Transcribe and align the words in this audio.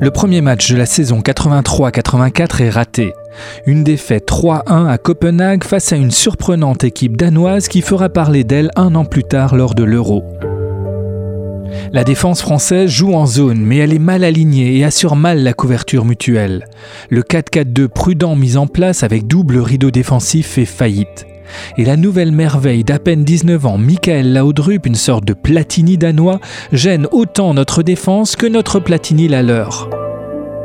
Le 0.00 0.10
premier 0.10 0.40
match 0.40 0.70
de 0.70 0.76
la 0.76 0.86
saison 0.86 1.20
83-84 1.20 2.62
est 2.62 2.70
raté. 2.70 3.12
Une 3.66 3.84
défaite 3.84 4.26
3-1 4.26 4.88
à 4.88 4.96
Copenhague 4.96 5.62
face 5.62 5.92
à 5.92 5.96
une 5.96 6.10
surprenante 6.10 6.84
équipe 6.84 7.18
danoise 7.18 7.68
qui 7.68 7.82
fera 7.82 8.08
parler 8.08 8.42
d'elle 8.42 8.70
un 8.76 8.94
an 8.94 9.04
plus 9.04 9.24
tard 9.24 9.54
lors 9.54 9.74
de 9.74 9.84
l'Euro. 9.84 10.24
La 11.92 12.04
défense 12.04 12.40
française 12.40 12.88
joue 12.88 13.12
en 13.12 13.26
zone, 13.26 13.60
mais 13.60 13.76
elle 13.76 13.92
est 13.92 13.98
mal 13.98 14.24
alignée 14.24 14.76
et 14.76 14.84
assure 14.84 15.16
mal 15.16 15.42
la 15.42 15.52
couverture 15.52 16.04
mutuelle. 16.04 16.66
Le 17.10 17.22
4-4-2 17.22 17.88
prudent 17.88 18.36
mis 18.36 18.56
en 18.56 18.66
place 18.66 19.02
avec 19.02 19.26
double 19.26 19.58
rideau 19.58 19.90
défensif 19.90 20.46
fait 20.46 20.64
faillite. 20.64 21.26
Et 21.76 21.84
la 21.84 21.96
nouvelle 21.96 22.32
merveille 22.32 22.84
d'à 22.84 22.98
peine 22.98 23.24
19 23.24 23.66
ans, 23.66 23.78
Michael 23.78 24.32
Laudrup, 24.32 24.86
une 24.86 24.94
sorte 24.94 25.24
de 25.24 25.32
Platini 25.32 25.98
danois, 25.98 26.40
gêne 26.72 27.06
autant 27.12 27.54
notre 27.54 27.82
défense 27.82 28.36
que 28.36 28.46
notre 28.46 28.80
Platini 28.80 29.28
la 29.28 29.42
leur. 29.42 29.88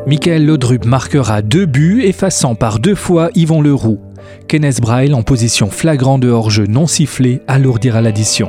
Michael 0.08 0.46
Laudrup 0.46 0.86
marquera 0.86 1.42
deux 1.42 1.66
buts, 1.66 2.04
effaçant 2.04 2.56
par 2.56 2.80
deux 2.80 2.96
fois 2.96 3.30
Yvon 3.36 3.62
Leroux. 3.62 4.00
Kenneth 4.48 4.82
Braille, 4.82 5.14
en 5.14 5.24
position 5.24 5.70
flagrant 5.70 6.20
de 6.20 6.30
hors-jeu 6.30 6.66
non 6.68 6.88
sifflé, 6.88 7.42
alourdira 7.48 8.02
l'addition. 8.02 8.48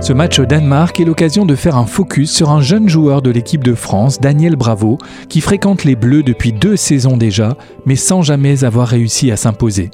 Ce 0.00 0.14
match 0.14 0.38
au 0.38 0.46
Danemark 0.46 0.98
est 0.98 1.04
l'occasion 1.04 1.44
de 1.44 1.54
faire 1.54 1.76
un 1.76 1.84
focus 1.84 2.34
sur 2.34 2.48
un 2.48 2.62
jeune 2.62 2.88
joueur 2.88 3.20
de 3.20 3.30
l'équipe 3.30 3.62
de 3.62 3.74
France, 3.74 4.18
Daniel 4.18 4.56
Bravo, 4.56 4.96
qui 5.28 5.42
fréquente 5.42 5.84
les 5.84 5.94
Bleus 5.94 6.22
depuis 6.22 6.54
deux 6.54 6.76
saisons 6.76 7.18
déjà, 7.18 7.54
mais 7.84 7.96
sans 7.96 8.22
jamais 8.22 8.64
avoir 8.64 8.88
réussi 8.88 9.30
à 9.30 9.36
s'imposer. 9.36 9.90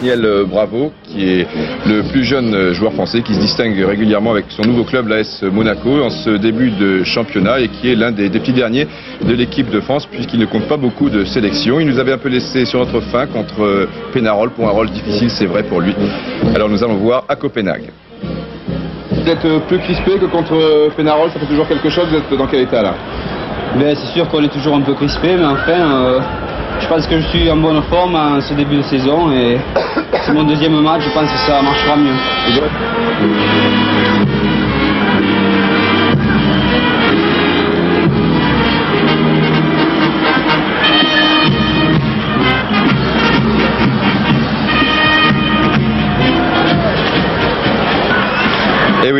Daniel 0.00 0.46
Bravo, 0.48 0.92
qui 1.04 1.24
est 1.28 1.46
le 1.86 2.10
plus 2.10 2.24
jeune 2.24 2.72
joueur 2.72 2.94
français 2.94 3.20
qui 3.20 3.34
se 3.34 3.40
distingue 3.40 3.78
régulièrement 3.78 4.30
avec 4.30 4.46
son 4.48 4.62
nouveau 4.62 4.84
club, 4.84 5.08
l'AS 5.08 5.42
Monaco, 5.42 6.02
en 6.02 6.10
ce 6.10 6.30
début 6.38 6.70
de 6.70 7.04
championnat 7.04 7.60
et 7.60 7.68
qui 7.68 7.90
est 7.90 7.94
l'un 7.94 8.12
des, 8.12 8.30
petits 8.30 8.52
derniers 8.54 8.86
de 9.26 9.34
l'équipe 9.34 9.70
de 9.70 9.80
France 9.80 10.06
puisqu'il 10.06 10.40
ne 10.40 10.46
compte 10.46 10.68
pas 10.68 10.78
beaucoup 10.78 11.10
de 11.10 11.24
sélections. 11.26 11.80
Il 11.80 11.86
nous 11.86 11.98
avait 11.98 12.12
un 12.12 12.18
peu 12.18 12.30
laissé 12.30 12.64
sur 12.64 12.78
notre 12.78 13.00
fin 13.00 13.26
contre 13.26 13.88
Pénarol 14.14 14.50
pour 14.50 14.66
un 14.68 14.72
rôle 14.72 14.90
difficile, 14.90 15.30
c'est 15.30 15.46
vrai 15.46 15.64
pour 15.64 15.82
lui. 15.82 15.94
Alors 16.54 16.70
nous 16.70 16.82
allons 16.82 16.96
voir 16.96 17.24
à 17.28 17.36
Copenhague. 17.36 17.90
Vous 19.26 19.32
êtes 19.32 19.66
plus 19.66 19.80
crispé 19.80 20.18
que 20.20 20.26
contre 20.26 20.88
Pénarol, 20.96 21.28
ça 21.32 21.40
fait 21.40 21.46
toujours 21.46 21.66
quelque 21.66 21.90
chose, 21.90 22.06
vous 22.08 22.16
êtes 22.16 22.38
dans 22.38 22.46
quel 22.46 22.60
état 22.60 22.80
là? 22.80 22.94
Ben, 23.74 23.92
C'est 23.96 24.12
sûr 24.12 24.28
qu'on 24.28 24.40
est 24.44 24.52
toujours 24.52 24.76
un 24.76 24.82
peu 24.82 24.94
crispé, 24.94 25.34
mais 25.36 25.46
enfin... 25.46 26.22
Je 26.78 26.86
pense 26.86 27.08
que 27.08 27.18
je 27.18 27.26
suis 27.26 27.50
en 27.50 27.56
bonne 27.56 27.82
forme 27.90 28.14
en 28.14 28.40
ce 28.40 28.54
début 28.54 28.76
de 28.76 28.82
saison 28.82 29.32
et 29.32 29.58
c'est 30.24 30.32
mon 30.32 30.44
deuxième 30.44 30.80
match, 30.80 31.02
je 31.02 31.10
pense 31.10 31.32
que 31.32 31.38
ça 31.38 31.60
marchera 31.60 31.96
mieux. 31.96 32.14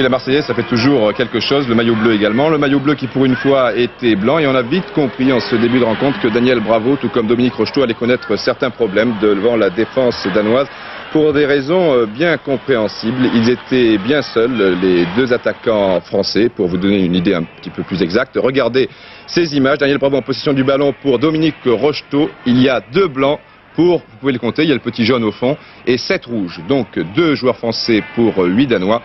La 0.07 0.11
Marseillaise, 0.11 0.45
ça 0.45 0.55
fait 0.55 0.63
toujours 0.63 1.13
quelque 1.15 1.41
chose. 1.41 1.67
Le 1.67 1.75
maillot 1.75 1.97
bleu 1.97 2.15
également. 2.15 2.49
Le 2.49 2.59
maillot 2.59 2.79
bleu 2.79 2.95
qui, 2.95 3.09
pour 3.09 3.25
une 3.25 3.35
fois, 3.35 3.75
était 3.75 4.15
blanc. 4.15 4.39
Et 4.39 4.47
on 4.47 4.55
a 4.55 4.63
vite 4.63 4.93
compris 4.95 5.33
en 5.33 5.41
ce 5.41 5.57
début 5.57 5.81
de 5.81 5.85
rencontre 5.85 6.21
que 6.21 6.29
Daniel 6.29 6.61
Bravo, 6.61 6.95
tout 6.95 7.09
comme 7.09 7.27
Dominique 7.27 7.55
Rocheteau, 7.55 7.83
allait 7.83 7.95
connaître 7.95 8.37
certains 8.37 8.71
problèmes 8.71 9.15
devant 9.21 9.57
la 9.57 9.69
défense 9.69 10.25
danoise. 10.33 10.69
Pour 11.11 11.33
des 11.33 11.45
raisons 11.45 11.93
euh, 11.93 12.07
bien 12.07 12.37
compréhensibles, 12.37 13.31
ils 13.35 13.51
étaient 13.51 13.99
bien 13.99 14.23
seuls, 14.23 14.79
les 14.81 15.07
deux 15.17 15.33
attaquants 15.33 16.01
français, 16.03 16.51
pour 16.55 16.69
vous 16.69 16.77
donner 16.77 17.05
une 17.05 17.17
idée 17.17 17.35
un 17.35 17.43
petit 17.43 17.71
peu 17.71 17.83
plus 17.83 18.01
exacte. 18.01 18.39
Regardez 18.41 18.89
ces 19.27 19.57
images. 19.57 19.79
Daniel 19.79 19.99
Bravo 19.99 20.19
en 20.19 20.23
possession 20.23 20.53
du 20.53 20.63
ballon 20.63 20.95
pour 21.03 21.19
Dominique 21.19 21.65
Rocheteau. 21.65 22.31
Il 22.47 22.63
y 22.63 22.69
a 22.69 22.81
deux 22.93 23.09
blancs 23.09 23.41
pour, 23.75 23.99
vous 23.99 24.17
pouvez 24.21 24.33
le 24.33 24.39
compter, 24.39 24.63
il 24.63 24.69
y 24.69 24.73
a 24.73 24.75
le 24.75 24.81
petit 24.81 25.05
jaune 25.05 25.25
au 25.25 25.33
fond, 25.33 25.57
et 25.85 25.99
sept 25.99 26.27
rouges. 26.27 26.61
Donc 26.69 26.97
deux 27.17 27.35
joueurs 27.35 27.57
français 27.57 28.05
pour 28.15 28.39
huit 28.39 28.69
Danois. 28.69 29.03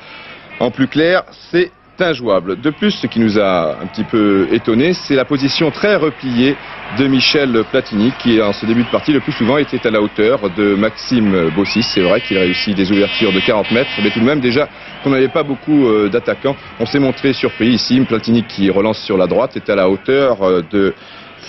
En 0.62 0.70
plus 0.70 0.88
clair, 0.88 1.24
c'est 1.50 1.72
injouable. 2.00 2.62
De 2.62 2.70
plus, 2.70 2.92
ce 2.92 3.08
qui 3.08 3.20
nous 3.20 3.40
a 3.40 3.80
un 3.82 3.88
petit 3.88 4.04
peu 4.04 4.48
étonné, 4.52 4.94
c'est 4.94 5.16
la 5.16 5.26
position 5.26 5.72
très 5.72 5.96
repliée 5.96 6.56
de 7.00 7.08
Michel 7.08 7.64
Platini, 7.72 8.14
qui 8.20 8.40
en 8.40 8.54
ce 8.54 8.68
début 8.68 8.84
de 8.84 8.90
partie, 8.90 9.12
le 9.12 9.22
plus 9.22 9.32
souvent, 9.32 9.58
était 9.58 9.88
à 9.88 9.90
la 9.90 10.04
hauteur 10.04 10.52
de 10.56 10.76
Maxime 10.76 11.50
Bossis. 11.56 11.82
C'est 11.82 12.02
vrai 12.02 12.22
qu'il 12.22 12.38
a 12.38 12.42
réussi 12.42 12.76
des 12.76 12.92
ouvertures 12.92 13.34
de 13.34 13.40
40 13.40 13.72
mètres, 13.72 13.90
mais 14.04 14.12
tout 14.12 14.20
de 14.20 14.26
même, 14.26 14.40
déjà, 14.40 14.70
qu'on 15.04 15.10
n'avait 15.10 15.30
pas 15.30 15.42
beaucoup 15.42 15.88
euh, 15.88 16.10
d'attaquants. 16.10 16.56
On 16.80 16.86
s'est 16.86 17.00
montré 17.00 17.34
surpris 17.34 17.70
ici. 17.70 18.00
Platini 18.02 18.44
qui 18.44 18.70
relance 18.70 19.00
sur 19.00 19.18
la 19.18 19.26
droite 19.26 19.58
est 19.58 19.68
à 19.68 19.76
la 19.76 19.90
hauteur 19.90 20.44
euh, 20.44 20.62
de 20.72 20.94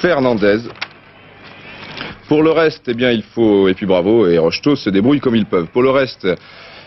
Fernandez. 0.00 0.60
Pour 2.28 2.42
le 2.42 2.50
reste, 2.50 2.84
eh 2.88 2.94
bien, 2.94 3.10
il 3.10 3.22
faut, 3.22 3.68
et 3.68 3.74
puis 3.74 3.84
bravo, 3.84 4.26
et 4.26 4.38
Rocheteau 4.38 4.74
se 4.74 4.88
débrouille 4.88 5.20
comme 5.20 5.36
ils 5.36 5.44
peuvent. 5.44 5.66
Pour 5.66 5.82
le 5.82 5.90
reste, 5.90 6.26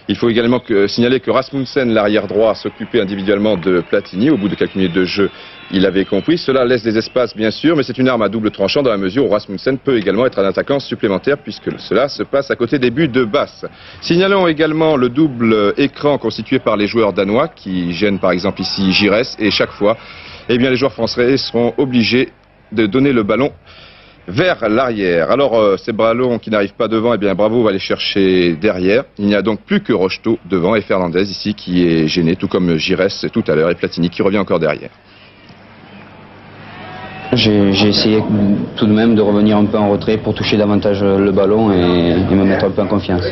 il 0.07 0.15
faut 0.15 0.29
également 0.29 0.61
signaler 0.87 1.19
que 1.19 1.31
Rasmussen, 1.31 1.91
l'arrière 1.91 2.27
droit, 2.27 2.53
s'occupait 2.53 3.01
individuellement 3.01 3.57
de 3.57 3.81
Platini. 3.81 4.29
Au 4.29 4.37
bout 4.37 4.49
de 4.49 4.55
quelques 4.55 4.75
minutes 4.75 4.93
de 4.93 5.03
jeu, 5.03 5.31
il 5.71 5.85
avait 5.85 6.05
compris. 6.05 6.37
Cela 6.37 6.63
laisse 6.63 6.83
des 6.83 6.97
espaces, 6.97 7.35
bien 7.35 7.49
sûr, 7.49 7.75
mais 7.75 7.83
c'est 7.83 7.97
une 7.97 8.07
arme 8.07 8.21
à 8.21 8.29
double 8.29 8.51
tranchant 8.51 8.83
dans 8.83 8.91
la 8.91 8.97
mesure 8.97 9.25
où 9.25 9.29
Rasmussen 9.29 9.79
peut 9.79 9.97
également 9.97 10.25
être 10.27 10.37
un 10.37 10.45
attaquant 10.45 10.79
supplémentaire 10.79 11.37
puisque 11.39 11.79
cela 11.79 12.07
se 12.07 12.21
passe 12.21 12.51
à 12.51 12.55
côté 12.55 12.77
des 12.77 12.91
buts 12.91 13.07
de 13.07 13.25
basse. 13.25 13.65
Signalons 14.01 14.47
également 14.47 14.95
le 14.95 15.09
double 15.09 15.73
écran 15.77 16.19
constitué 16.19 16.59
par 16.59 16.77
les 16.77 16.87
joueurs 16.87 17.13
danois 17.13 17.47
qui 17.47 17.91
gênent 17.93 18.19
par 18.19 18.31
exemple 18.31 18.61
ici 18.61 18.91
Gires 18.91 19.15
et 19.39 19.49
chaque 19.49 19.71
fois, 19.71 19.97
eh 20.49 20.57
bien, 20.57 20.69
les 20.69 20.75
joueurs 20.75 20.93
français 20.93 21.37
seront 21.37 21.73
obligés 21.77 22.29
de 22.71 22.85
donner 22.85 23.11
le 23.11 23.23
ballon 23.23 23.51
vers 24.27 24.67
l'arrière. 24.69 25.31
Alors, 25.31 25.55
euh, 25.55 25.77
ces 25.77 25.91
ballons 25.91 26.39
qui 26.39 26.49
n'arrivent 26.49 26.73
pas 26.73 26.87
devant, 26.87 27.13
eh 27.13 27.17
bien, 27.17 27.33
Bravo 27.35 27.63
va 27.63 27.71
les 27.71 27.79
chercher 27.79 28.55
derrière. 28.55 29.03
Il 29.17 29.25
n'y 29.25 29.35
a 29.35 29.41
donc 29.41 29.61
plus 29.61 29.81
que 29.81 29.93
Rocheteau 29.93 30.37
devant 30.49 30.75
et 30.75 30.81
Fernandez 30.81 31.29
ici 31.29 31.53
qui 31.53 31.85
est 31.85 32.07
gêné, 32.07 32.35
tout 32.35 32.47
comme 32.47 32.77
Giresse 32.77 33.25
tout 33.31 33.43
à 33.47 33.55
l'heure 33.55 33.69
et 33.69 33.75
Platini 33.75 34.09
qui 34.09 34.21
revient 34.21 34.39
encore 34.39 34.59
derrière. 34.59 34.89
J'ai 37.33 37.89
essayé 37.89 38.23
tout 38.77 38.85
de 38.85 38.93
même 38.93 39.15
de 39.15 39.21
revenir 39.21 39.57
un 39.57 39.65
peu 39.65 39.77
en 39.77 39.89
retrait 39.89 40.17
pour 40.17 40.33
toucher 40.33 40.57
davantage 40.57 41.03
le 41.03 41.31
ballon 41.31 41.71
et 41.71 42.33
me 42.33 42.45
mettre 42.45 42.65
un 42.65 42.71
peu 42.71 42.81
en 42.81 42.87
confiance. 42.87 43.23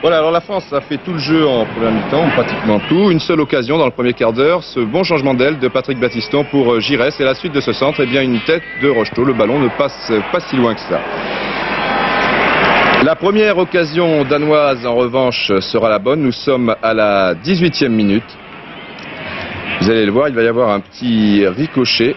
Voilà, 0.00 0.16
alors 0.16 0.30
la 0.30 0.40
France 0.40 0.72
a 0.72 0.80
fait 0.80 0.96
tout 0.96 1.12
le 1.12 1.18
jeu 1.18 1.46
en 1.46 1.66
première 1.66 1.92
mi-temps, 1.92 2.30
pratiquement 2.30 2.80
tout. 2.88 3.10
Une 3.10 3.20
seule 3.20 3.40
occasion 3.40 3.76
dans 3.76 3.84
le 3.84 3.90
premier 3.90 4.14
quart 4.14 4.32
d'heure, 4.32 4.64
ce 4.64 4.80
bon 4.80 5.04
changement 5.04 5.34
d'aile 5.34 5.58
de 5.58 5.68
Patrick 5.68 6.00
Battiston 6.00 6.44
pour 6.50 6.72
euh, 6.72 6.80
Giresse. 6.80 7.20
Et 7.20 7.24
la 7.24 7.34
suite 7.34 7.52
de 7.52 7.60
ce 7.60 7.74
centre, 7.74 8.00
eh 8.00 8.06
bien 8.06 8.22
une 8.22 8.40
tête 8.40 8.62
de 8.80 8.88
Rocheteau. 8.88 9.24
Le 9.24 9.34
ballon 9.34 9.58
ne 9.58 9.68
passe 9.68 10.10
pas 10.32 10.40
si 10.40 10.56
loin 10.56 10.72
que 10.74 10.80
ça. 10.80 11.00
La 13.04 13.14
première 13.14 13.58
occasion 13.58 14.24
danoise, 14.24 14.86
en 14.86 14.94
revanche, 14.94 15.52
sera 15.60 15.90
la 15.90 15.98
bonne. 15.98 16.22
Nous 16.22 16.32
sommes 16.32 16.74
à 16.82 16.94
la 16.94 17.34
18e 17.34 17.88
minute. 17.88 18.38
Vous 19.82 19.90
allez 19.90 20.06
le 20.06 20.12
voir, 20.12 20.28
il 20.28 20.34
va 20.34 20.42
y 20.42 20.48
avoir 20.48 20.70
un 20.70 20.80
petit 20.80 21.46
ricochet 21.46 22.14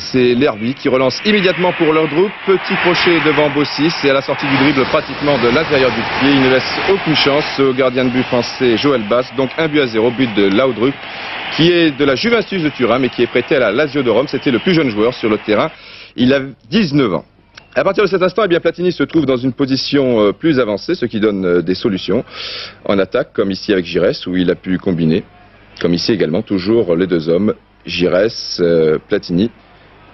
c'est 0.00 0.34
l'Herbie 0.34 0.74
qui 0.74 0.88
relance 0.88 1.20
immédiatement 1.24 1.72
pour 1.72 1.92
Laudrup. 1.92 2.32
Petit 2.46 2.74
crochet 2.82 3.20
devant 3.24 3.50
Bossis 3.50 3.92
et 4.04 4.10
à 4.10 4.14
la 4.14 4.22
sortie 4.22 4.46
du 4.46 4.56
dribble 4.56 4.84
pratiquement 4.86 5.38
de 5.38 5.48
l'intérieur 5.48 5.90
du 5.90 6.00
pied. 6.00 6.30
Il 6.32 6.40
ne 6.40 6.50
laisse 6.50 6.74
aucune 6.90 7.14
chance 7.14 7.60
au 7.60 7.72
gardien 7.72 8.04
de 8.04 8.10
but 8.10 8.22
français 8.24 8.76
Joël 8.76 9.02
Bass. 9.08 9.30
Donc 9.36 9.50
un 9.58 9.68
but 9.68 9.80
à 9.80 9.86
zéro, 9.86 10.10
but 10.10 10.32
de 10.34 10.48
Laudrup 10.48 10.94
qui 11.56 11.70
est 11.70 11.90
de 11.90 12.04
la 12.04 12.14
Juventus 12.14 12.62
de 12.62 12.68
Turin 12.70 12.98
mais 12.98 13.10
qui 13.10 13.22
est 13.22 13.26
prêté 13.26 13.56
à 13.56 13.60
la 13.60 13.72
Lazio 13.72 14.02
de 14.02 14.10
Rome. 14.10 14.26
C'était 14.28 14.50
le 14.50 14.58
plus 14.58 14.74
jeune 14.74 14.90
joueur 14.90 15.14
sur 15.14 15.28
le 15.28 15.38
terrain. 15.38 15.70
Il 16.16 16.32
a 16.32 16.40
19 16.70 17.14
ans. 17.14 17.24
À 17.76 17.84
partir 17.84 18.02
de 18.02 18.08
cet 18.08 18.22
instant, 18.22 18.42
eh 18.44 18.48
bien, 18.48 18.58
Platini 18.58 18.90
se 18.90 19.04
trouve 19.04 19.26
dans 19.26 19.36
une 19.36 19.52
position 19.52 20.20
euh, 20.20 20.32
plus 20.32 20.58
avancée, 20.58 20.96
ce 20.96 21.06
qui 21.06 21.20
donne 21.20 21.44
euh, 21.44 21.62
des 21.62 21.76
solutions 21.76 22.24
en 22.84 22.98
attaque, 22.98 23.32
comme 23.32 23.52
ici 23.52 23.72
avec 23.72 23.84
Giresse, 23.84 24.26
où 24.26 24.36
il 24.36 24.50
a 24.50 24.56
pu 24.56 24.76
combiner, 24.76 25.22
comme 25.80 25.94
ici 25.94 26.10
également, 26.10 26.42
toujours 26.42 26.96
les 26.96 27.06
deux 27.06 27.28
hommes, 27.28 27.54
Giresse, 27.86 28.58
euh, 28.60 28.98
Platini. 29.08 29.52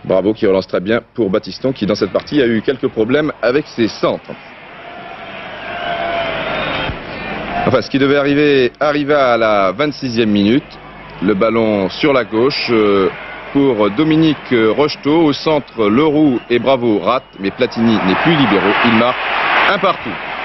Bravo 0.06 0.32
qui 0.34 0.46
relance 0.46 0.68
très 0.68 0.80
bien 0.80 1.00
pour 1.14 1.30
Baptiston 1.30 1.72
qui 1.72 1.84
dans 1.84 1.96
cette 1.96 2.12
partie 2.12 2.40
a 2.40 2.46
eu 2.46 2.62
quelques 2.62 2.88
problèmes 2.88 3.32
avec 3.42 3.66
ses 3.66 3.88
centres. 3.88 4.30
Enfin, 7.66 7.82
ce 7.82 7.90
qui 7.90 7.98
devait 7.98 8.16
arriver 8.16 8.72
arriva 8.78 9.32
à 9.32 9.36
la 9.36 9.72
26e 9.72 10.26
minute. 10.26 10.78
Le 11.22 11.34
ballon 11.34 11.88
sur 11.88 12.12
la 12.12 12.24
gauche 12.24 12.68
euh, 12.70 13.08
pour 13.52 13.90
Dominique 13.90 14.54
Rocheteau. 14.76 15.24
Au 15.24 15.32
centre, 15.32 15.88
Leroux 15.88 16.38
et 16.50 16.60
Bravo 16.60 17.00
rate, 17.00 17.24
mais 17.40 17.50
Platini 17.50 17.94
n'est 18.06 18.22
plus 18.22 18.36
libéraux. 18.36 18.74
Il 18.84 18.98
marque 18.98 19.16
un 19.72 19.78
partout. 19.78 20.35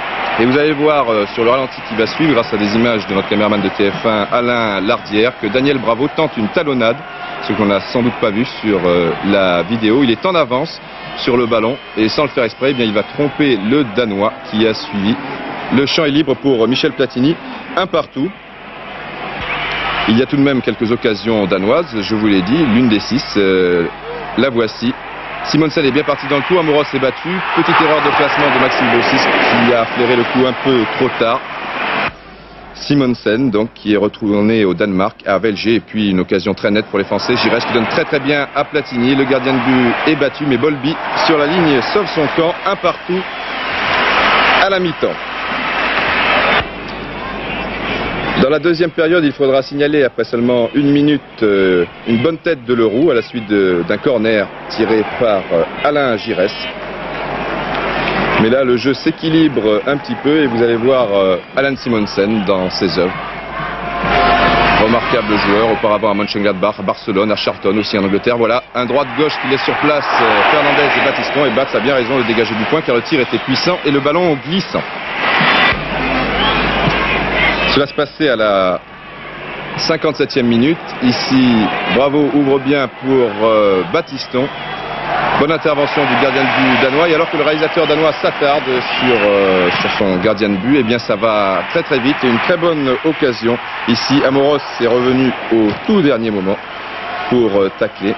Et 0.42 0.46
vous 0.46 0.58
allez 0.58 0.72
voir 0.72 1.08
euh, 1.08 1.28
sur 1.36 1.44
le 1.44 1.52
ralenti 1.52 1.80
qui 1.88 1.94
va 1.94 2.08
suivre, 2.08 2.34
grâce 2.34 2.52
à 2.52 2.58
des 2.58 2.76
images 2.76 3.06
de 3.06 3.14
notre 3.14 3.30
caméraman 3.30 3.62
de 3.62 3.70
TF1, 3.70 4.26
Alain 4.32 4.82
Lardière, 4.82 5.34
que 5.40 5.46
Daniel 5.46 5.78
Bravo 5.78 6.08
tente 6.16 6.36
une 6.36 6.48
talonnade 6.48 6.98
ce 7.44 7.54
qu'on 7.54 7.68
n'a 7.68 7.80
sans 7.80 8.02
doute 8.02 8.16
pas 8.20 8.32
vu 8.32 8.44
sur 8.60 8.80
euh, 8.84 9.12
la 9.28 9.62
vidéo. 9.62 10.02
Il 10.04 10.10
est 10.10 10.26
en 10.26 10.34
avance 10.34 10.82
sur 11.18 11.38
le 11.38 11.46
ballon 11.46 11.78
et 11.96 12.10
sans 12.10 12.24
le 12.24 12.30
faire 12.30 12.44
exprès, 12.44 12.72
eh 12.72 12.74
bien, 12.74 12.86
il 12.86 12.94
va 12.94 13.04
tromper 13.04 13.56
le 13.56 13.84
Danois 13.96 14.34
qui 14.50 14.66
a 14.66 14.74
suivi 14.74 15.16
Le 15.76 15.86
champ 15.86 16.06
est 16.06 16.12
libre 16.12 16.34
pour 16.34 16.68
Michel 16.68 16.94
Platini, 16.94 17.36
un 17.78 17.86
partout. 17.86 18.32
Il 20.08 20.18
y 20.18 20.24
a 20.24 20.26
tout 20.26 20.38
de 20.38 20.42
même 20.42 20.64
quelques 20.64 20.92
occasions 20.92 21.46
danoises, 21.46 21.96
je 22.02 22.16
vous 22.16 22.26
l'ai 22.26 22.42
dit, 22.42 22.66
l'une 22.74 22.90
des 22.90 23.00
six, 23.00 23.24
euh, 23.38 23.86
la 24.40 24.50
voici. 24.50 24.92
Simonsen 25.46 25.86
est 25.86 25.92
bien 25.92 26.04
parti 26.04 26.28
dans 26.28 26.38
le 26.38 26.44
coup, 26.44 26.58
Amoros 26.58 26.84
est 26.94 27.00
battu. 27.00 27.30
Petite 27.56 27.76
erreur 27.82 28.02
de 28.04 28.10
placement 28.16 28.50
de 28.54 28.60
Maxime 28.60 28.88
Bossis 28.94 29.18
qui 29.18 29.74
a 29.74 29.86
flairé 29.86 30.16
le 30.16 30.24
coup 30.24 30.46
un 30.46 30.54
peu 30.64 30.84
trop 30.98 31.10
tard. 31.20 31.40
Simonsen, 32.76 33.52
donc, 33.52 33.74
qui 33.74 33.94
est 33.94 33.98
retourné 33.98 34.66
au 34.66 34.74
Danemark, 34.74 35.22
à 35.26 35.38
Velger, 35.38 35.76
et 35.76 35.80
puis 35.80 36.10
une 36.10 36.20
occasion 36.20 36.54
très 36.54 36.72
nette 36.72 36.86
pour 36.88 37.00
les 37.00 37.06
Français. 37.06 37.36
Giresse 37.36 37.66
qui 37.66 37.74
donne 37.74 37.88
très 37.88 38.06
très 38.06 38.20
bien 38.20 38.48
à 38.56 38.64
Platini. 38.64 39.16
Le 39.16 39.26
gardien 39.26 39.54
de 39.54 39.60
but 39.60 39.94
est 40.08 40.16
battu, 40.16 40.46
mais 40.48 40.58
Bolby 40.58 40.96
sur 41.26 41.38
la 41.38 41.48
ligne 41.48 41.82
sauve 41.94 42.08
son 42.08 42.28
camp, 42.36 42.54
un 42.66 42.76
partout 42.76 43.22
à 44.62 44.70
la 44.70 44.80
mi-temps. 44.80 45.31
Dans 48.42 48.50
la 48.50 48.58
deuxième 48.58 48.90
période, 48.90 49.24
il 49.24 49.34
faudra 49.34 49.62
signaler, 49.62 50.04
après 50.04 50.24
seulement 50.24 50.70
une 50.74 50.90
minute, 50.90 51.22
euh, 51.44 51.86
une 52.08 52.24
bonne 52.24 52.40
tête 52.40 52.66
de 52.66 52.74
Leroux 52.74 53.12
à 53.12 53.14
la 53.14 53.22
suite 53.22 53.48
d'un 53.48 53.98
corner 53.98 54.48
tiré 54.70 55.04
par 55.20 55.44
euh, 55.54 55.64
Alain 55.84 56.18
Giresse. 56.18 56.58
Mais 58.42 58.50
là, 58.50 58.64
le 58.64 58.78
jeu 58.78 58.96
s'équilibre 58.96 59.84
un 59.86 59.96
petit 59.98 60.16
peu 60.24 60.42
et 60.42 60.48
vous 60.48 60.64
allez 60.64 60.76
voir 60.76 61.14
euh, 61.14 61.38
Alan 61.56 61.76
Simonsen 61.76 62.44
dans 62.46 62.68
ses 62.72 62.98
œuvres. 62.98 63.14
Remarquable 64.84 65.38
joueur, 65.38 65.74
auparavant 65.74 66.10
à 66.10 66.16
Mönchengladbach, 66.16 66.80
à 66.80 66.82
Barcelone, 66.82 67.32
à 67.32 67.36
Charlton 67.36 67.78
aussi 67.78 67.96
en 68.00 68.04
Angleterre. 68.04 68.38
Voilà, 68.38 68.64
un 68.74 68.88
droit-gauche 68.88 69.34
qui 69.44 69.50
laisse 69.50 69.64
sur 69.64 69.76
place 69.82 70.08
Fernandez 70.50 70.90
et 71.00 71.06
Batiston. 71.06 71.46
Et 71.46 71.52
Bats 71.52 71.68
a 71.72 71.80
bien 71.80 71.94
raison 71.94 72.18
de 72.18 72.24
dégager 72.24 72.56
du 72.56 72.64
point 72.64 72.82
car 72.82 72.96
le 72.96 73.04
tir 73.04 73.20
était 73.20 73.38
puissant 73.38 73.78
et 73.86 73.92
le 73.92 74.00
ballon 74.00 74.36
glissant. 74.48 74.82
Cela 77.74 77.88
se 77.88 77.94
passait 77.94 78.28
à 78.28 78.36
la 78.36 78.82
57e 79.78 80.44
minute. 80.44 80.78
Ici, 81.04 81.56
Bravo 81.96 82.30
ouvre 82.34 82.60
bien 82.60 82.90
pour 83.02 83.30
euh, 83.44 83.82
Batiston. 83.94 84.46
Bonne 85.40 85.54
intervention 85.54 86.02
du 86.02 86.14
gardien 86.22 86.44
de 86.44 86.48
but 86.48 86.84
danois. 86.84 87.08
Et 87.08 87.16
alors 87.16 87.30
que 87.32 87.38
le 87.38 87.44
réalisateur 87.44 87.88
danois 87.88 88.12
s'attarde 88.22 88.64
sur, 88.66 89.16
euh, 89.16 89.70
son 89.98 90.18
gardien 90.18 90.50
de 90.50 90.58
but, 90.58 90.78
eh 90.80 90.84
bien 90.84 91.00
ça 91.00 91.16
va 91.16 91.64
très 91.70 91.84
très 91.84 92.00
vite. 92.00 92.18
Une 92.24 92.40
très 92.40 92.58
bonne 92.58 92.94
occasion. 93.06 93.58
Ici, 93.88 94.22
Amoros 94.26 94.60
est 94.82 94.88
revenu 94.88 95.32
au 95.54 95.70
tout 95.88 96.02
dernier 96.02 96.30
moment 96.30 96.58
pour 97.30 97.56
euh, 97.56 97.72
tacler 97.80 98.14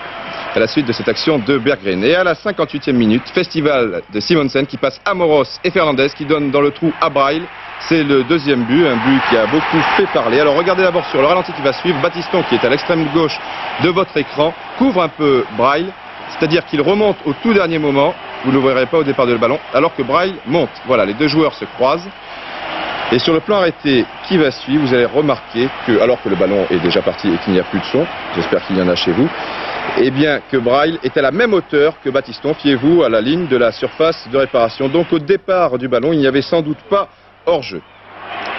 à 0.56 0.60
la 0.60 0.68
suite 0.68 0.86
de 0.86 0.94
cette 0.94 1.08
action 1.08 1.40
de 1.40 1.58
Berggren. 1.58 2.04
Et 2.04 2.14
à 2.14 2.24
la 2.24 2.36
58e 2.36 2.94
minute, 2.94 3.28
festival 3.34 4.04
de 4.14 4.20
Simonsen 4.20 4.68
qui 4.68 4.78
passe 4.78 5.02
Amoros 5.04 5.60
et 5.64 5.72
Fernandez 5.72 6.10
qui 6.16 6.26
donne 6.26 6.52
dans 6.52 6.62
le 6.62 6.72
trou 6.72 6.94
à 7.02 7.10
Braille. 7.10 7.42
C'est 7.88 8.04
le 8.04 8.24
deuxième 8.24 8.64
but, 8.64 8.86
un 8.86 8.96
but 8.96 9.22
qui 9.30 9.38
a 9.38 9.48
beaucoup 9.48 9.82
fait 9.98 10.06
parler. 10.14 10.40
Alors 10.40 10.56
regardez 10.56 10.84
d'abord 10.84 11.06
sur 11.08 11.22
le 11.22 11.28
ralenti 11.28 11.52
qui 11.54 11.62
va 11.62 11.74
suivre. 11.74 12.00
Batiston, 12.02 12.44
qui 12.48 12.56
est 12.56 12.64
à 12.64 12.70
l'extrême 12.70 13.08
gauche 13.14 13.38
de 13.84 13.90
votre 13.90 14.16
écran, 14.16 14.54
couvre 14.78 15.02
un 15.02 15.10
peu 15.10 15.44
Braille. 15.58 15.92
C'est-à-dire 16.30 16.66
qu'il 16.66 16.82
remonte 16.82 17.18
au 17.26 17.34
tout 17.34 17.54
dernier 17.54 17.80
moment. 17.80 18.14
Vous 18.46 18.52
ne 18.52 18.58
le 18.58 18.68
verrez 18.68 18.86
pas 18.86 18.98
au 18.98 19.04
départ 19.04 19.26
de 19.26 19.32
le 19.32 19.40
ballon. 19.40 19.60
Alors 19.74 19.96
que 19.96 20.04
Braille 20.04 20.36
monte. 20.46 20.70
Voilà, 20.86 21.06
les 21.06 21.14
deux 21.14 21.28
joueurs 21.28 21.56
se 21.56 21.66
croisent. 21.66 22.10
Et 23.12 23.20
sur 23.20 23.34
le 23.34 23.42
plan 23.42 23.58
arrêté 23.58 24.06
qui 24.28 24.38
va 24.38 24.50
suivre, 24.50 24.86
vous 24.86 24.94
allez 24.94 25.06
remarquer 25.06 25.68
que, 25.86 26.00
alors 26.00 26.22
que 26.22 26.30
le 26.30 26.36
ballon 26.36 26.66
est 26.72 26.80
déjà 26.80 27.02
parti 27.02 27.28
et 27.28 27.38
qu'il 27.44 27.54
n'y 27.54 27.60
a 27.60 27.64
plus 27.64 27.80
de 27.80 27.86
son, 27.86 28.08
j'espère 28.36 28.66
qu'il 28.66 28.78
y 28.78 28.82
en 28.82 28.88
a 28.88 28.96
chez 28.96 29.12
vous, 29.12 29.30
eh 29.98 30.12
bien 30.12 30.42
que 30.52 30.58
Braille 30.58 31.00
est 31.04 31.16
à 31.18 31.22
la 31.22 31.32
même 31.32 31.54
hauteur 31.54 31.96
que 32.04 32.10
Batiston, 32.10 32.54
fiez-vous 32.54 33.04
à 33.04 33.10
la 33.10 33.22
ligne 33.22 33.48
de 33.48 33.58
la 33.58 33.72
surface 33.72 34.28
de 34.32 34.38
réparation. 34.38 34.90
Donc 34.90 35.12
au 35.12 35.20
départ 35.20 35.78
du 35.78 35.88
ballon, 35.88 36.14
il 36.14 36.20
n'y 36.20 36.28
avait 36.28 36.42
sans 36.42 36.62
doute 36.62 36.80
pas 36.90 37.10
hors-jeu. 37.46 37.82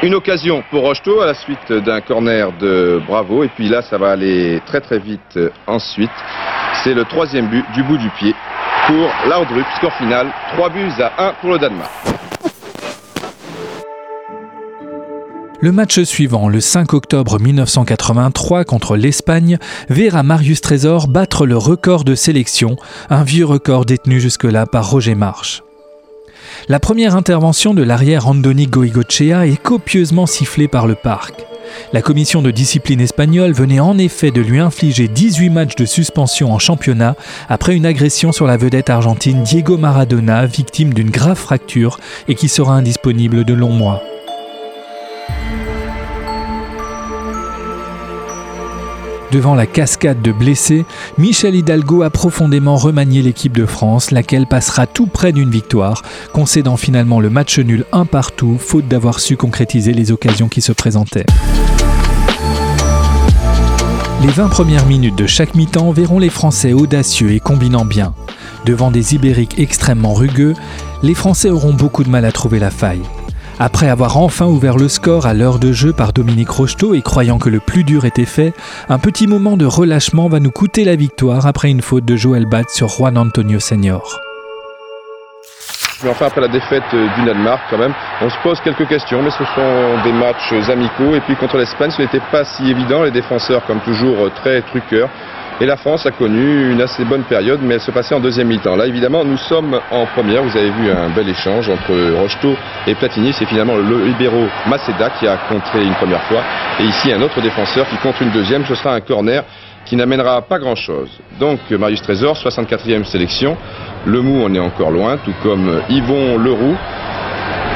Une 0.03 0.15
occasion 0.15 0.63
pour 0.71 0.83
Rocheteau 0.83 1.21
à 1.21 1.27
la 1.27 1.35
suite 1.35 1.73
d'un 1.73 2.01
corner 2.01 2.53
de 2.59 3.01
Bravo. 3.07 3.43
Et 3.43 3.49
puis 3.49 3.69
là, 3.69 3.83
ça 3.83 3.97
va 3.97 4.11
aller 4.11 4.61
très 4.67 4.81
très 4.81 4.99
vite 4.99 5.39
ensuite. 5.67 6.11
C'est 6.83 6.95
le 6.95 7.05
troisième 7.05 7.47
but 7.49 7.65
du 7.73 7.83
bout 7.83 7.97
du 7.97 8.11
pied 8.11 8.35
pour 8.87 9.11
Laudrup. 9.29 9.67
Score 9.77 9.95
final, 9.95 10.27
3 10.53 10.69
buts 10.71 10.93
à 11.01 11.29
1 11.29 11.33
pour 11.41 11.53
le 11.53 11.59
Danemark. 11.59 11.91
Le 15.65 15.73
match 15.73 16.03
suivant, 16.03 16.51
le 16.51 16.61
5 16.61 16.93
octobre 16.93 17.41
1983 17.41 18.67
contre 18.67 18.99
l'Espagne, 18.99 19.57
verra 19.89 20.23
Marius 20.23 20.61
Trésor 20.61 21.09
battre 21.09 21.47
le 21.47 21.57
record 21.57 22.05
de 22.05 22.15
sélection, 22.15 22.77
un 23.09 23.25
vieux 23.25 23.47
record 23.47 23.87
détenu 23.87 24.21
jusque-là 24.21 24.67
par 24.67 24.91
Roger 24.91 25.15
March. 25.15 25.63
La 26.69 26.81
première 26.81 27.17
intervention 27.17 27.73
de 27.73 27.83
l'arrière 27.83 28.29
Andoni 28.29 28.67
Goigochea 28.67 29.47
est 29.47 29.57
copieusement 29.57 30.27
sifflée 30.27 30.69
par 30.69 30.87
le 30.87 30.97
parc. 30.97 31.47
La 31.95 32.03
commission 32.03 32.43
de 32.43 32.51
discipline 32.51 33.01
espagnole 33.01 33.55
venait 33.55 33.81
en 33.81 33.97
effet 33.97 34.33
de 34.33 34.43
lui 34.43 34.59
infliger 34.59 35.09
18 35.09 35.49
matchs 35.49 35.77
de 35.77 35.87
suspension 35.87 36.53
en 36.53 36.59
championnat 36.59 37.17
après 37.49 37.75
une 37.75 37.87
agression 37.87 38.33
sur 38.33 38.47
la 38.47 38.59
vedette 38.59 38.91
argentine 38.91 39.43
Diego 39.43 39.79
Maradona, 39.79 40.45
victime 40.45 40.93
d'une 40.93 41.11
grave 41.11 41.39
fracture 41.39 41.99
et 42.29 42.35
qui 42.35 42.51
sera 42.51 42.75
indisponible 42.75 43.47
de 43.47 43.55
longs 43.55 43.73
mois. 43.73 44.03
Devant 49.35 49.57
la 49.57 49.67
cascade 49.67 50.23
de 50.23 50.31
blessés, 50.31 50.85
Michel 51.19 51.57
Hidalgo 51.57 52.03
a 52.03 52.11
profondément 52.11 52.77
remanié 52.77 53.21
l'équipe 53.21 53.57
de 53.57 53.67
France, 53.67 54.13
laquelle 54.13 54.47
passera 54.47 54.87
tout 54.87 55.09
près 55.09 55.33
d'une 55.33 55.51
victoire, 55.51 56.05
concédant 56.33 56.77
finalement 56.77 57.19
le 57.19 57.31
match 57.31 57.59
nul 57.59 57.85
un 57.91 58.05
partout, 58.05 58.59
faute 58.61 58.87
d'avoir 58.87 59.19
su 59.19 59.37
concrétiser 59.37 59.93
les 59.93 60.13
occasions 60.13 60.47
qui 60.47 60.61
se 60.61 60.71
présentaient. 60.71 61.27
Les 64.23 64.29
20 64.29 64.47
premières 64.51 64.87
minutes 64.87 65.19
de 65.19 65.27
chaque 65.27 65.57
mi-temps 65.57 65.91
verront 65.91 66.21
les 66.21 66.31
Français 66.31 66.73
audacieux 66.73 67.33
et 67.33 67.41
combinant 67.41 67.85
bien. 67.85 68.15
Devant 68.65 68.93
des 68.93 69.17
Ibériques 69.17 69.59
extrêmement 69.59 70.15
rugueux, 70.15 70.55
les 71.03 71.15
Français 71.15 71.51
auront 71.51 71.75
beaucoup 71.75 72.05
de 72.05 72.09
mal 72.09 72.25
à 72.25 72.31
trouver 72.31 72.61
la 72.61 72.71
faille. 72.71 73.03
Après 73.61 73.89
avoir 73.89 74.17
enfin 74.17 74.47
ouvert 74.47 74.77
le 74.77 74.89
score 74.89 75.27
à 75.27 75.35
l'heure 75.35 75.59
de 75.59 75.73
jeu 75.73 75.93
par 75.93 76.13
Dominique 76.13 76.51
Rocheteau 76.51 76.95
et 76.95 77.03
croyant 77.03 77.39
que 77.39 77.49
le 77.49 77.61
plus 77.61 77.85
dur 77.85 78.05
était 78.05 78.25
fait, 78.25 78.53
un 78.89 78.99
petit 78.99 79.29
moment 79.29 79.57
de 79.57 79.65
relâchement 79.65 80.29
va 80.29 80.41
nous 80.41 80.51
coûter 80.51 80.85
la 80.85 80.97
victoire 80.97 81.47
après 81.47 81.71
une 81.71 81.81
faute 81.81 82.05
de 82.05 82.17
Joël 82.17 82.47
Bat 82.47 82.65
sur 82.69 82.89
Juan 82.89 83.17
Antonio 83.17 83.61
Senior. 83.61 84.21
Mais 86.03 86.11
enfin, 86.11 86.27
après 86.27 86.41
la 86.41 86.49
défaite 86.49 86.83
du 86.91 87.25
Danemark, 87.25 87.63
quand 87.71 87.79
même, 87.79 87.95
on 88.21 88.29
se 88.29 88.37
pose 88.43 88.61
quelques 88.61 88.87
questions, 88.89 89.23
mais 89.23 89.31
ce 89.31 89.45
sont 89.45 90.03
des 90.03 90.13
matchs 90.13 90.53
amicaux. 90.69 91.15
Et 91.15 91.21
puis 91.21 91.37
contre 91.37 91.57
l'Espagne, 91.57 91.93
ce 91.93 92.03
n'était 92.03 92.21
pas 92.33 92.45
si 92.45 92.69
évident. 92.69 93.05
Les 93.05 93.13
défenseurs, 93.13 93.65
comme 93.67 93.81
toujours, 93.81 94.31
très 94.35 94.61
truqueurs. 94.63 95.09
Et 95.61 95.67
la 95.67 95.77
France 95.77 96.05
a 96.05 96.11
connu 96.11 96.73
une 96.73 96.81
assez 96.81 97.05
bonne 97.05 97.23
période, 97.23 97.61
mais 97.63 97.75
elle 97.75 97.81
se 97.81 97.93
passait 97.93 98.13
en 98.13 98.19
deuxième 98.19 98.49
mi-temps. 98.49 98.75
Là, 98.75 98.87
évidemment, 98.87 99.25
nous 99.25 99.37
sommes 99.37 99.79
en 99.93 100.05
première. 100.07 100.43
Vous 100.43 100.57
avez 100.57 100.71
vu 100.71 100.91
un 100.91 101.09
bel 101.11 101.29
échange 101.29 101.69
entre 101.69 101.95
Rocheteau 102.19 102.57
et 102.89 102.95
Platini. 102.97 103.33
C'est 103.33 103.47
finalement 103.47 103.77
le 103.77 104.05
libéro 104.05 104.49
Maceda 104.67 105.11
qui 105.11 105.29
a 105.29 105.37
contré 105.49 105.85
une 105.85 105.95
première 105.95 106.23
fois. 106.23 106.43
Et 106.81 106.83
ici, 106.83 107.13
un 107.13 107.23
autre 107.23 107.41
défenseur 107.41 107.89
qui 107.89 107.97
contre 107.99 108.23
une 108.23 108.31
deuxième. 108.31 108.65
Ce 108.67 108.75
sera 108.75 108.95
un 108.95 109.01
corner 109.01 109.45
qui 109.85 109.95
n'amènera 109.95 110.43
pas 110.43 110.59
grand-chose. 110.59 111.11
Donc, 111.39 111.61
Marius 111.71 112.03
Trésor, 112.03 112.37
64e 112.37 113.05
sélection. 113.05 113.57
Le 114.07 114.23
Mou, 114.23 114.43
on 114.45 114.53
est 114.55 114.59
encore 114.59 114.91
loin, 114.91 115.19
tout 115.19 115.35
comme 115.45 115.83
Yvon 115.89 116.37
Leroux. 116.37 116.77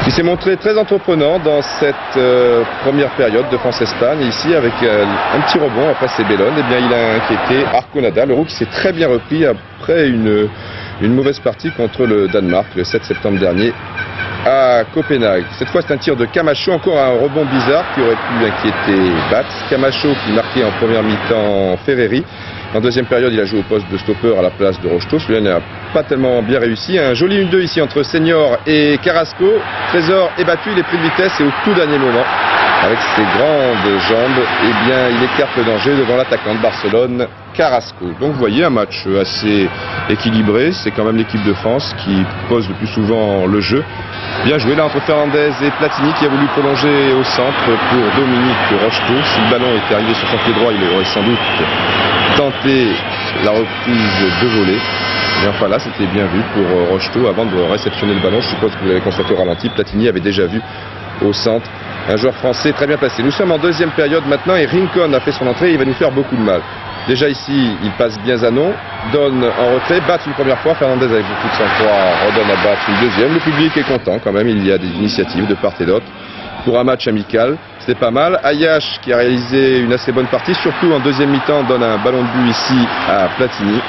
Il 0.08 0.12
s'est 0.12 0.22
montré 0.22 0.56
très 0.56 0.78
entreprenant 0.78 1.38
dans 1.38 1.60
cette 1.60 1.94
euh, 2.16 2.62
première 2.82 3.10
période 3.10 3.44
de 3.50 3.58
France-Espagne. 3.58 4.22
Ici, 4.22 4.54
avec 4.54 4.72
euh, 4.82 5.04
un 5.04 5.40
petit 5.42 5.58
rebond 5.58 5.90
après 5.90 6.08
ses 6.08 6.24
bellonnes, 6.24 6.54
eh 6.56 6.62
bien, 6.62 6.78
il 6.78 6.90
a 6.94 7.16
inquiété 7.16 7.66
Arconada, 7.66 8.24
le 8.24 8.32
roux 8.32 8.46
qui 8.46 8.54
s'est 8.54 8.70
très 8.72 8.90
bien 8.94 9.06
repris 9.06 9.44
après 9.44 10.08
une, 10.08 10.48
une 11.02 11.14
mauvaise 11.14 11.38
partie 11.40 11.70
contre 11.72 12.06
le 12.06 12.26
Danemark 12.26 12.68
le 12.74 12.84
7 12.84 13.04
septembre 13.04 13.38
dernier 13.38 13.74
à 14.46 14.84
Copenhague. 14.94 15.44
Cette 15.58 15.68
fois, 15.68 15.82
c'est 15.86 15.92
un 15.92 15.98
tir 15.98 16.16
de 16.16 16.24
Camacho, 16.24 16.72
encore 16.72 16.98
un 16.98 17.10
rebond 17.10 17.44
bizarre 17.44 17.84
qui 17.94 18.00
aurait 18.00 18.16
pu 18.16 18.46
inquiéter 18.46 19.12
Bats. 19.30 19.44
Camacho 19.68 20.08
qui 20.24 20.32
marquait 20.32 20.64
en 20.64 20.70
première 20.78 21.02
mi-temps 21.02 21.76
Ferreri. 21.84 22.24
En 22.74 22.80
deuxième 22.80 23.06
période, 23.06 23.32
il 23.32 23.40
a 23.40 23.46
joué 23.46 23.60
au 23.60 23.62
poste 23.62 23.90
de 23.90 23.96
stopper 23.96 24.36
à 24.36 24.42
la 24.42 24.50
place 24.50 24.78
de 24.82 24.88
Rocheteau. 24.88 25.18
Celui-là 25.18 25.40
n'a 25.40 25.60
pas 25.94 26.02
tellement 26.02 26.42
bien 26.42 26.60
réussi. 26.60 26.98
Un 26.98 27.14
joli 27.14 27.42
1-2 27.42 27.62
ici 27.62 27.80
entre 27.80 28.02
Senior 28.02 28.58
et 28.66 28.98
Carrasco. 29.02 29.46
Trésor 29.88 30.30
est 30.36 30.44
battu, 30.44 30.68
il 30.72 30.78
est 30.78 30.82
pris 30.82 30.98
de 30.98 31.02
vitesse 31.02 31.32
et 31.40 31.44
au 31.44 31.52
tout 31.64 31.72
dernier 31.72 31.96
moment, 31.96 32.24
avec 32.82 32.98
ses 33.16 33.22
grandes 33.22 33.98
jambes, 34.00 34.44
eh 34.64 34.86
bien, 34.86 35.08
il 35.08 35.24
écarte 35.24 35.56
le 35.56 35.64
danger 35.64 35.96
devant 35.96 36.16
l'attaquant 36.18 36.54
de 36.54 36.60
Barcelone, 36.60 37.26
Carrasco. 37.54 38.04
Donc 38.20 38.32
vous 38.32 38.38
voyez 38.38 38.64
un 38.64 38.70
match 38.70 39.06
assez 39.18 39.66
équilibré. 40.10 40.70
C'est 40.72 40.90
quand 40.90 41.04
même 41.04 41.16
l'équipe 41.16 41.42
de 41.44 41.54
France 41.54 41.94
qui 42.04 42.22
pose 42.50 42.68
le 42.68 42.74
plus 42.74 42.86
souvent 42.88 43.46
le 43.46 43.60
jeu. 43.60 43.82
Bien 44.44 44.58
joué 44.58 44.76
là 44.76 44.84
entre 44.84 45.00
Fernandez 45.00 45.52
et 45.62 45.70
Platini 45.78 46.12
qui 46.18 46.26
a 46.26 46.28
voulu 46.28 46.46
prolonger 46.48 47.14
au 47.18 47.24
centre 47.24 47.64
pour 47.64 48.20
Dominique 48.20 48.82
Rocheteau. 48.84 49.14
Si 49.24 49.40
le 49.40 49.50
ballon 49.50 49.74
était 49.74 49.94
arrivé 49.94 50.12
sur 50.12 50.28
son 50.28 50.36
pied 50.44 50.52
droit, 50.52 50.70
il 50.70 50.94
aurait 50.94 51.04
sans 51.06 51.22
doute 51.22 51.38
tenté 52.36 52.88
la 53.44 53.50
reprise 53.50 54.42
de 54.42 54.46
volée. 54.48 54.80
Mais 55.42 55.48
enfin 55.48 55.68
là, 55.68 55.78
c'était 55.78 56.06
bien 56.06 56.26
vu 56.26 56.40
pour 56.54 56.88
Rocheteau 56.90 57.26
avant 57.28 57.44
de 57.44 57.56
réceptionner 57.70 58.14
le 58.14 58.20
ballon. 58.20 58.40
Je 58.40 58.48
suppose 58.48 58.74
que 58.74 58.80
vous 58.80 58.88
l'avez 58.88 59.00
constaté 59.00 59.32
au 59.32 59.36
ralenti. 59.36 59.68
Platini 59.68 60.08
avait 60.08 60.20
déjà 60.20 60.46
vu 60.46 60.60
au 61.22 61.32
centre. 61.32 61.68
Un 62.08 62.16
joueur 62.16 62.34
français 62.34 62.72
très 62.72 62.86
bien 62.86 62.96
placé. 62.96 63.22
Nous 63.22 63.30
sommes 63.30 63.52
en 63.52 63.58
deuxième 63.58 63.90
période 63.90 64.26
maintenant 64.26 64.56
et 64.56 64.66
Rincon 64.66 65.12
a 65.12 65.20
fait 65.20 65.32
son 65.32 65.46
entrée. 65.46 65.72
Il 65.72 65.78
va 65.78 65.84
nous 65.84 65.94
faire 65.94 66.10
beaucoup 66.10 66.36
de 66.36 66.42
mal. 66.42 66.60
Déjà 67.06 67.28
ici, 67.28 67.70
il 67.82 67.90
passe 67.92 68.18
bien 68.20 68.36
Zanon, 68.36 68.72
donne 69.12 69.42
en 69.44 69.74
retrait, 69.74 70.00
bat 70.06 70.18
une 70.26 70.32
première 70.32 70.58
fois. 70.58 70.74
Fernandez 70.74 71.06
avec 71.06 71.24
beaucoup 71.26 71.48
de 71.48 71.52
sang-froid 71.52 71.90
redonne 72.26 72.50
à 72.50 72.64
battre 72.64 72.82
une 72.88 73.08
deuxième. 73.08 73.34
Le 73.34 73.40
public 73.40 73.76
est 73.76 73.82
content 73.82 74.18
quand 74.22 74.32
même. 74.32 74.48
Il 74.48 74.66
y 74.66 74.72
a 74.72 74.78
des 74.78 74.88
initiatives 74.88 75.46
de 75.46 75.54
part 75.54 75.72
et 75.80 75.86
d'autre 75.86 76.06
pour 76.64 76.78
un 76.78 76.84
match 76.84 77.06
amical. 77.08 77.56
C'est 77.88 77.98
pas 77.98 78.10
mal. 78.10 78.38
Ayash 78.44 79.00
qui 79.00 79.14
a 79.14 79.16
réalisé 79.16 79.78
une 79.78 79.94
assez 79.94 80.12
bonne 80.12 80.26
partie, 80.26 80.54
surtout 80.56 80.92
en 80.92 80.98
deuxième 80.98 81.30
mi-temps, 81.30 81.62
donne 81.62 81.82
un 81.82 81.96
ballon 81.96 82.20
de 82.20 82.26
but 82.26 82.50
ici 82.50 82.86
à 83.08 83.28
Platini. 83.34 83.80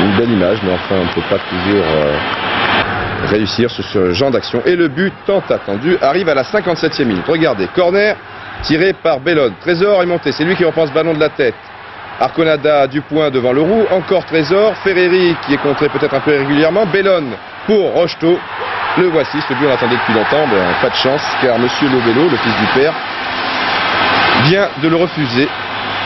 Une 0.00 0.16
belle 0.16 0.32
image, 0.32 0.58
mais 0.64 0.72
enfin 0.72 0.96
on 0.96 1.04
ne 1.04 1.12
peut 1.12 1.28
pas 1.30 1.38
toujours 1.48 1.84
euh, 1.86 2.18
réussir 3.26 3.70
sur 3.70 3.84
ce 3.84 4.12
genre 4.14 4.32
d'action. 4.32 4.62
Et 4.66 4.74
le 4.74 4.88
but 4.88 5.12
tant 5.26 5.44
attendu 5.48 5.96
arrive 6.02 6.28
à 6.28 6.34
la 6.34 6.42
57e 6.42 7.04
minute. 7.04 7.28
Regardez, 7.28 7.68
corner 7.68 8.16
tiré 8.62 8.92
par 8.92 9.20
Bellone. 9.20 9.52
Trésor 9.60 10.02
est 10.02 10.06
monté, 10.06 10.32
c'est 10.32 10.42
lui 10.42 10.56
qui 10.56 10.64
reprend 10.64 10.88
ce 10.88 10.92
ballon 10.92 11.14
de 11.14 11.20
la 11.20 11.28
tête. 11.28 11.54
Arconada 12.18 12.88
du 12.88 13.00
point 13.00 13.30
devant 13.30 13.52
le 13.52 13.60
roux, 13.60 13.84
encore 13.92 14.26
Trésor, 14.26 14.74
Ferreri 14.78 15.36
qui 15.46 15.54
est 15.54 15.62
contré 15.62 15.88
peut-être 15.88 16.14
un 16.14 16.20
peu 16.20 16.34
irrégulièrement, 16.34 16.84
Bellone 16.86 17.30
pour 17.64 17.92
Rocheteau. 17.92 18.40
Le 18.98 19.06
voici, 19.06 19.38
ce 19.48 19.54
but 19.54 19.64
on 19.64 19.68
l'attendait 19.68 19.94
depuis 19.94 20.12
longtemps, 20.12 20.44
mais 20.50 20.58
pas 20.82 20.90
de 20.90 20.96
chance 20.96 21.22
car 21.40 21.56
Monsieur 21.58 21.88
Lobello, 21.88 22.28
le 22.28 22.36
fils 22.36 22.56
du 22.56 22.66
père, 22.74 22.92
vient 24.44 24.68
de 24.82 24.88
le 24.88 24.96
refuser 24.96 25.48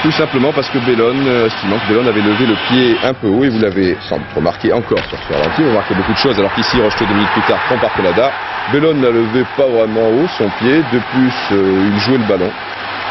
tout 0.03 0.11
simplement 0.11 0.53
parce 0.53 0.69
que 0.69 0.79
Bellone, 0.79 1.25
euh, 1.27 1.47
estimant 1.47 1.79
que 1.79 1.87
Bellone 1.89 2.09
avait 2.09 2.21
levé 2.21 2.45
le 2.45 2.57
pied 2.69 2.97
un 3.05 3.15
peu 3.15 3.29
haut, 3.29 3.45
et 3.45 3.49
vous 3.49 3.61
l'avez 3.61 3.97
sans 4.09 4.19
remarqué 4.35 4.73
encore 4.73 4.99
sur 5.09 5.17
ce 5.17 5.33
ralenti, 5.33 5.63
vous 5.63 5.71
remarquez 5.71 5.95
beaucoup 5.95 6.13
de 6.13 6.19
choses, 6.19 6.39
alors 6.39 6.53
qu'ici, 6.55 6.77
deux 6.77 7.15
minutes 7.15 7.31
plus 7.31 7.43
tard 7.43 7.59
prend 7.67 7.79
par 7.79 7.93
Colada. 7.95 8.33
Bellone 8.73 9.01
n'a 9.01 9.11
levé 9.11 9.45
pas 9.57 9.67
vraiment 9.67 10.09
haut 10.09 10.27
son 10.37 10.49
pied, 10.59 10.83
de 10.93 10.99
plus, 11.13 11.35
euh, 11.53 11.91
il 11.95 12.01
jouait 12.01 12.19
le 12.19 12.25
ballon. 12.25 12.51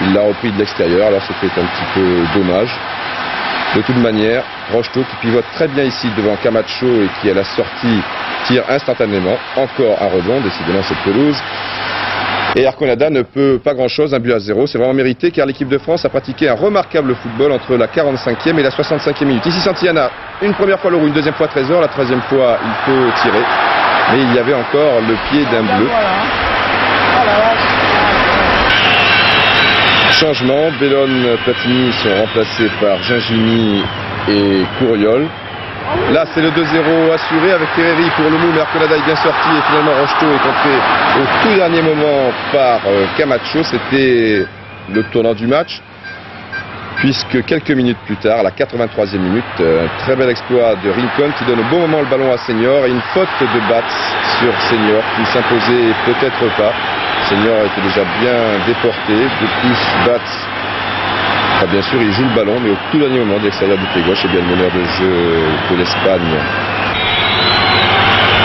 Il 0.01 0.13
l'a 0.13 0.21
repris 0.21 0.51
de 0.51 0.57
l'extérieur, 0.57 1.07
alors 1.07 1.21
c'était 1.21 1.59
un 1.59 1.65
petit 1.65 1.85
peu 1.93 2.39
dommage. 2.39 2.77
De 3.75 3.81
toute 3.83 3.97
manière, 3.97 4.43
Rocheteau 4.73 5.01
qui 5.09 5.15
pivote 5.21 5.45
très 5.53 5.67
bien 5.69 5.85
ici 5.85 6.07
devant 6.17 6.35
Camacho 6.35 6.85
et 6.85 7.09
qui 7.21 7.29
à 7.29 7.33
la 7.33 7.45
sortie 7.45 8.01
tire 8.45 8.63
instantanément. 8.69 9.37
Encore 9.55 9.97
un 10.01 10.07
rebond, 10.07 10.41
décidément 10.41 10.83
cette 10.83 10.97
pelouse. 11.05 11.37
Et 12.57 12.65
Arconada 12.65 13.09
ne 13.09 13.21
peut 13.21 13.61
pas 13.63 13.73
grand-chose, 13.73 14.13
un 14.13 14.19
but 14.19 14.33
à 14.33 14.39
zéro. 14.39 14.67
C'est 14.67 14.77
vraiment 14.77 14.93
mérité 14.93 15.31
car 15.31 15.45
l'équipe 15.45 15.69
de 15.69 15.77
France 15.77 16.03
a 16.03 16.09
pratiqué 16.09 16.49
un 16.49 16.55
remarquable 16.55 17.15
football 17.15 17.53
entre 17.53 17.77
la 17.77 17.87
45e 17.87 18.59
et 18.59 18.63
la 18.63 18.71
65e 18.71 19.23
minute. 19.23 19.45
Ici 19.45 19.61
Santillana, 19.61 20.11
une 20.41 20.53
première 20.53 20.79
fois 20.81 20.91
l'euro, 20.91 21.07
une 21.07 21.13
deuxième 21.13 21.35
fois 21.35 21.47
Trésor, 21.47 21.79
la 21.79 21.87
troisième 21.87 22.21
fois 22.23 22.57
il 22.61 22.91
peut 22.91 23.09
tirer. 23.21 23.43
Mais 24.11 24.21
il 24.21 24.35
y 24.35 24.39
avait 24.39 24.53
encore 24.53 24.99
le 25.07 25.15
pied 25.29 25.45
d'un 25.45 25.63
bleu. 25.63 25.87
Changement, 30.11 30.71
Bellone, 30.79 31.37
Platini 31.43 31.91
sont 31.93 32.15
remplacés 32.15 32.69
par 32.79 33.01
Gingini 33.03 33.81
et 34.29 34.61
Couriol. 34.77 35.27
Là, 36.11 36.25
c'est 36.33 36.41
le 36.41 36.49
2-0 36.49 37.11
assuré 37.11 37.51
avec 37.51 37.67
Ferreri 37.69 38.09
pour 38.15 38.25
le 38.25 38.37
mou, 38.37 38.51
est 38.53 39.05
bien 39.05 39.15
sorti 39.15 39.49
et 39.49 39.61
finalement 39.67 39.91
Rocheteau 39.99 40.27
est 40.27 40.47
entré 40.47 40.69
au 41.19 41.43
tout 41.43 41.55
dernier 41.55 41.81
moment 41.81 42.31
par 42.51 42.81
euh, 42.87 43.05
Camacho. 43.17 43.63
C'était 43.63 44.45
le 44.93 45.03
tournant 45.11 45.33
du 45.33 45.47
match, 45.47 45.81
puisque 47.01 47.43
quelques 47.45 47.71
minutes 47.71 47.97
plus 48.05 48.15
tard, 48.17 48.39
à 48.39 48.43
la 48.43 48.51
83e 48.51 49.17
minute, 49.17 49.43
euh, 49.59 49.85
un 49.85 50.03
très 50.03 50.15
bel 50.15 50.29
exploit 50.29 50.75
de 50.75 50.89
Rincon 50.91 51.33
qui 51.37 51.45
donne 51.45 51.59
au 51.59 51.69
bon 51.69 51.79
moment 51.79 51.99
le 51.99 52.05
ballon 52.05 52.31
à 52.31 52.37
Senior 52.37 52.85
et 52.85 52.91
une 52.91 53.01
faute 53.13 53.27
de 53.41 53.59
Batz 53.67 53.93
sur 54.39 54.53
Senior 54.69 55.01
qui 55.17 55.25
s'imposait 55.25 55.93
peut-être 56.05 56.55
pas. 56.55 56.71
Senior 57.27 57.65
était 57.65 57.81
déjà 57.81 58.03
bien 58.21 58.37
déporté. 58.67 59.13
De 59.13 59.47
plus, 59.61 59.79
Batz 60.05 60.47
bien 61.71 61.81
sûr, 61.81 62.01
il 62.01 62.11
joue 62.11 62.23
le 62.23 62.35
ballon, 62.35 62.59
mais 62.59 62.71
au 62.71 62.77
tout 62.91 62.97
dernier 62.97 63.19
moment, 63.19 63.37
de 63.37 63.43
l'extérieur 63.43 63.77
du 63.77 63.85
pied 63.87 64.01
gauche, 64.01 64.25
et 64.25 64.27
bien 64.29 64.41
le 64.41 64.55
meneur 64.55 64.71
de 64.71 64.83
jeu 64.97 65.45
de 65.69 65.75
l'Espagne 65.77 66.37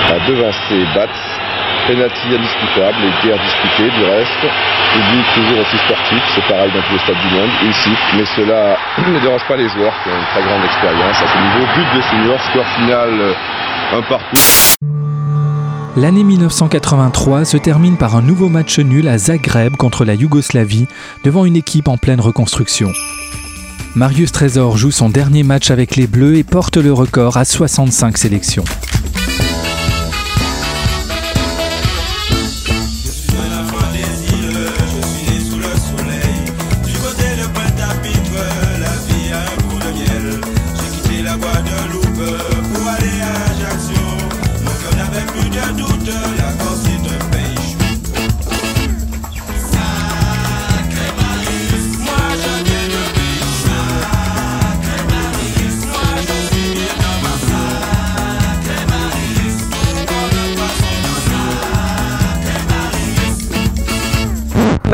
a 0.08 0.28
devancé 0.28 0.84
Batz. 0.94 1.35
Penalty 1.86 2.34
indiscutable 2.34 2.98
et 3.04 3.26
guerre 3.26 3.38
disputée 3.44 3.90
du 3.96 4.04
reste. 4.04 4.42
Public 4.92 5.24
toujours 5.34 5.60
aussi 5.60 5.78
sportif, 5.78 6.22
c'est 6.34 6.46
pareil 6.48 6.70
dans 6.74 6.82
tous 6.82 6.92
les 6.92 6.98
stades 6.98 7.22
du 7.28 7.34
monde. 7.34 7.50
Il 7.62 7.74
siffle, 7.74 8.16
mais 8.16 8.24
cela 8.34 8.76
ne 9.06 9.20
dérange 9.20 9.46
pas 9.46 9.56
les 9.56 9.68
joueurs 9.68 9.94
qui 10.02 10.08
ont 10.10 10.18
une 10.18 10.26
très 10.26 10.42
grande 10.42 10.64
expérience 10.64 11.16
à 11.22 11.26
ce 11.26 11.38
niveau. 11.38 11.66
But 11.74 11.96
de 11.96 12.02
senior, 12.02 12.40
score 12.42 12.66
final, 12.76 13.10
un 13.94 14.02
partout. 14.02 14.36
L'année 15.96 16.24
1983 16.24 17.44
se 17.44 17.56
termine 17.56 17.96
par 17.96 18.16
un 18.16 18.22
nouveau 18.22 18.48
match 18.48 18.78
nul 18.80 19.08
à 19.08 19.16
Zagreb 19.16 19.76
contre 19.76 20.04
la 20.04 20.14
Yougoslavie 20.14 20.88
devant 21.24 21.44
une 21.44 21.56
équipe 21.56 21.88
en 21.88 21.96
pleine 21.96 22.20
reconstruction. 22.20 22.90
Marius 23.94 24.30
Trésor 24.30 24.76
joue 24.76 24.90
son 24.90 25.08
dernier 25.08 25.42
match 25.42 25.70
avec 25.70 25.96
les 25.96 26.06
Bleus 26.06 26.36
et 26.36 26.44
porte 26.44 26.76
le 26.76 26.92
record 26.92 27.38
à 27.38 27.46
65 27.46 28.18
sélections. 28.18 28.64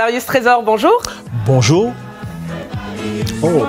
Marius 0.02 0.26
Trésor, 0.26 0.64
bonjour. 0.64 1.00
Bonjour. 1.46 1.92
Oh. 3.40 3.64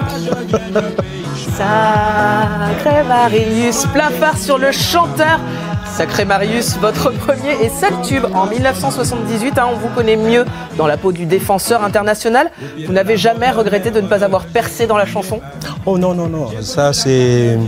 Sacré 1.55 3.03
Marius, 3.07 3.85
plein 3.93 4.09
phare 4.09 4.35
sur 4.39 4.57
le 4.57 4.71
chanteur. 4.71 5.39
Sacré 5.85 6.25
Marius, 6.25 6.79
votre 6.79 7.11
premier 7.11 7.51
et 7.61 7.69
seul 7.69 7.93
tube 8.01 8.25
en 8.33 8.47
1978. 8.47 9.59
Hein, 9.59 9.67
on 9.73 9.75
vous 9.75 9.89
connaît 9.89 10.15
mieux 10.15 10.43
dans 10.75 10.87
la 10.87 10.97
peau 10.97 11.11
du 11.11 11.27
défenseur 11.27 11.83
international. 11.83 12.49
Vous 12.83 12.93
n'avez 12.93 13.15
jamais 13.15 13.51
regretté 13.51 13.91
de 13.91 14.01
ne 14.01 14.07
pas 14.07 14.23
avoir 14.23 14.47
percé 14.47 14.87
dans 14.87 14.97
la 14.97 15.05
chanson? 15.05 15.39
Oh 15.85 15.99
non, 15.99 16.15
non, 16.15 16.29
non. 16.29 16.49
Ça, 16.61 16.93
c'est 16.93 17.59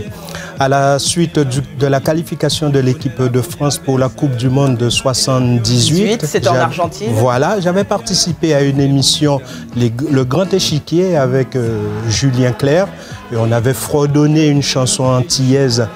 à 0.58 0.68
la 0.68 0.98
suite 0.98 1.38
de 1.38 1.86
la 1.86 2.00
qualification 2.00 2.70
de 2.70 2.78
l'équipe 2.78 3.22
de 3.22 3.40
France 3.40 3.78
pour 3.78 3.98
la 3.98 4.08
Coupe 4.08 4.36
du 4.36 4.48
Monde 4.48 4.76
de 4.76 4.90
78. 4.90 6.24
C'est 6.24 6.46
en 6.48 6.54
Argentine. 6.54 7.08
Voilà, 7.12 7.60
j'avais 7.60 7.84
participé 7.84 8.54
à 8.54 8.62
une 8.62 8.80
émission, 8.80 9.40
Le 9.76 10.24
Grand 10.24 10.52
Échiquier, 10.52 11.16
avec 11.16 11.56
euh, 11.56 11.82
Julien 12.08 12.52
Clerc. 12.52 12.88
Et 13.32 13.36
on 13.36 13.50
avait 13.50 13.74
fredonné 13.74 14.46
une 14.46 14.62
chanson 14.62 15.04
antillaise 15.04 15.86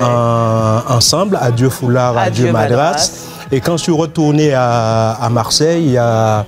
ensemble, 0.00 1.38
Adieu 1.40 1.68
Foulard, 1.68 2.16
Adieu, 2.16 2.50
Madras. 2.50 3.10
Et 3.50 3.60
quand 3.60 3.78
je 3.78 3.84
suis 3.84 3.92
retourné 3.92 4.52
à, 4.52 5.28
Marseille, 5.30 5.84
il 5.84 5.92
y 5.92 5.96
a 5.96 6.44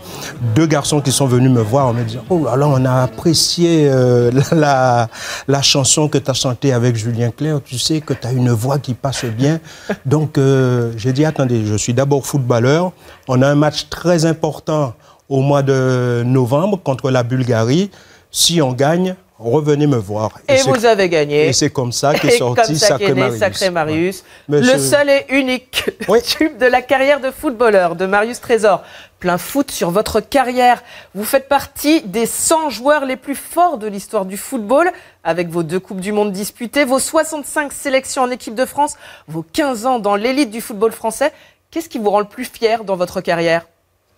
deux 0.55 0.67
garçons 0.67 1.01
qui 1.01 1.13
sont 1.13 1.27
venus 1.27 1.51
me 1.51 1.63
voir 1.63 1.87
en 1.87 1.95
me 1.95 2.05
disant 2.05 2.21
Oh 2.29 2.45
là 2.45 2.57
là, 2.57 2.69
on 2.69 2.85
a 2.85 3.03
apprécié 3.03 3.89
euh, 3.91 4.31
la, 4.53 5.09
la, 5.49 5.63
chanson 5.63 6.09
que 6.09 6.19
tu 6.19 6.31
as 6.31 6.35
chantée 6.35 6.75
avec 6.75 6.97
Julien 6.97 7.31
Clerc. 7.31 7.63
Tu 7.65 7.79
sais 7.79 8.03
que 8.03 8.13
tu 8.13 8.27
as 8.27 8.33
une 8.33 8.51
voix 8.51 8.79
qui 8.79 8.93
passe 8.93 9.25
bien. 9.25 9.61
Donc 10.05 10.37
euh, 10.37 10.93
j'ai 10.97 11.15
dit 11.15 11.25
Attendez, 11.25 11.65
je 11.65 11.75
suis 11.75 11.95
d'abord 11.95 12.27
footballeur. 12.27 12.93
On 13.29 13.41
a 13.41 13.49
un 13.49 13.55
match 13.55 13.89
très 13.89 14.27
important 14.27 14.93
au 15.31 15.41
mois 15.41 15.63
de 15.63 16.23
novembre 16.27 16.79
contre 16.83 17.11
la 17.11 17.23
Bulgarie. 17.23 17.91
Si 18.31 18.61
on 18.61 18.73
gagne, 18.73 19.17
revenez 19.41 19.87
me 19.87 19.97
voir. 19.97 20.39
Et, 20.49 20.59
vous 20.63 20.85
avez 20.85 21.09
gagné. 21.09 21.49
Et 21.49 21.53
c'est 21.53 21.71
comme 21.71 21.93
ça 21.93 22.15
qu'est 22.15 22.37
sorti 22.37 22.79
Sacré 22.79 23.15
Marius. 23.15 23.39
Sacré 23.39 23.71
Marius. 23.71 24.25
Le 24.49 24.79
seul 24.79 25.09
et 25.09 25.27
unique 25.31 25.91
tube 26.27 26.59
de 26.59 26.67
la 26.67 26.83
carrière 26.83 27.21
de 27.21 27.31
footballeur 27.31 27.97
de 27.97 28.07
Marius 28.07 28.41
Trésor. 28.41 28.83
Plein 29.19 29.39
foot 29.39 29.71
sur 29.71 29.91
votre 29.91 30.21
carrière. 30.21 30.83
Vous 31.15 31.25
faites 31.25 31.49
partie 31.49 32.03
des 32.03 32.27
100 32.27 32.71
joueurs 32.71 33.05
les 33.05 33.17
plus 33.17 33.35
forts 33.35 33.79
de 33.79 33.87
l'histoire 33.87 34.25
du 34.25 34.37
football, 34.37 34.93
avec 35.25 35.49
vos 35.49 35.63
deux 35.63 35.81
Coupes 35.81 36.01
du 36.01 36.13
Monde 36.13 36.33
disputées, 36.33 36.85
vos 36.85 36.99
65 36.99 37.73
sélections 37.73 38.23
en 38.23 38.31
équipe 38.31 38.55
de 38.55 38.65
France, 38.65 38.97
vos 39.29 39.43
15 39.43 39.87
ans 39.87 39.99
dans 39.99 40.17
l'élite 40.17 40.51
du 40.51 40.61
football 40.61 40.93
français. 40.93 41.33
Qu'est-ce 41.71 41.89
qui 41.89 41.99
vous 41.99 42.11
rend 42.11 42.21
le 42.21 42.27
plus 42.27 42.45
fier 42.45 42.85
dans 42.85 42.97
votre 42.97 43.21
carrière? 43.21 43.67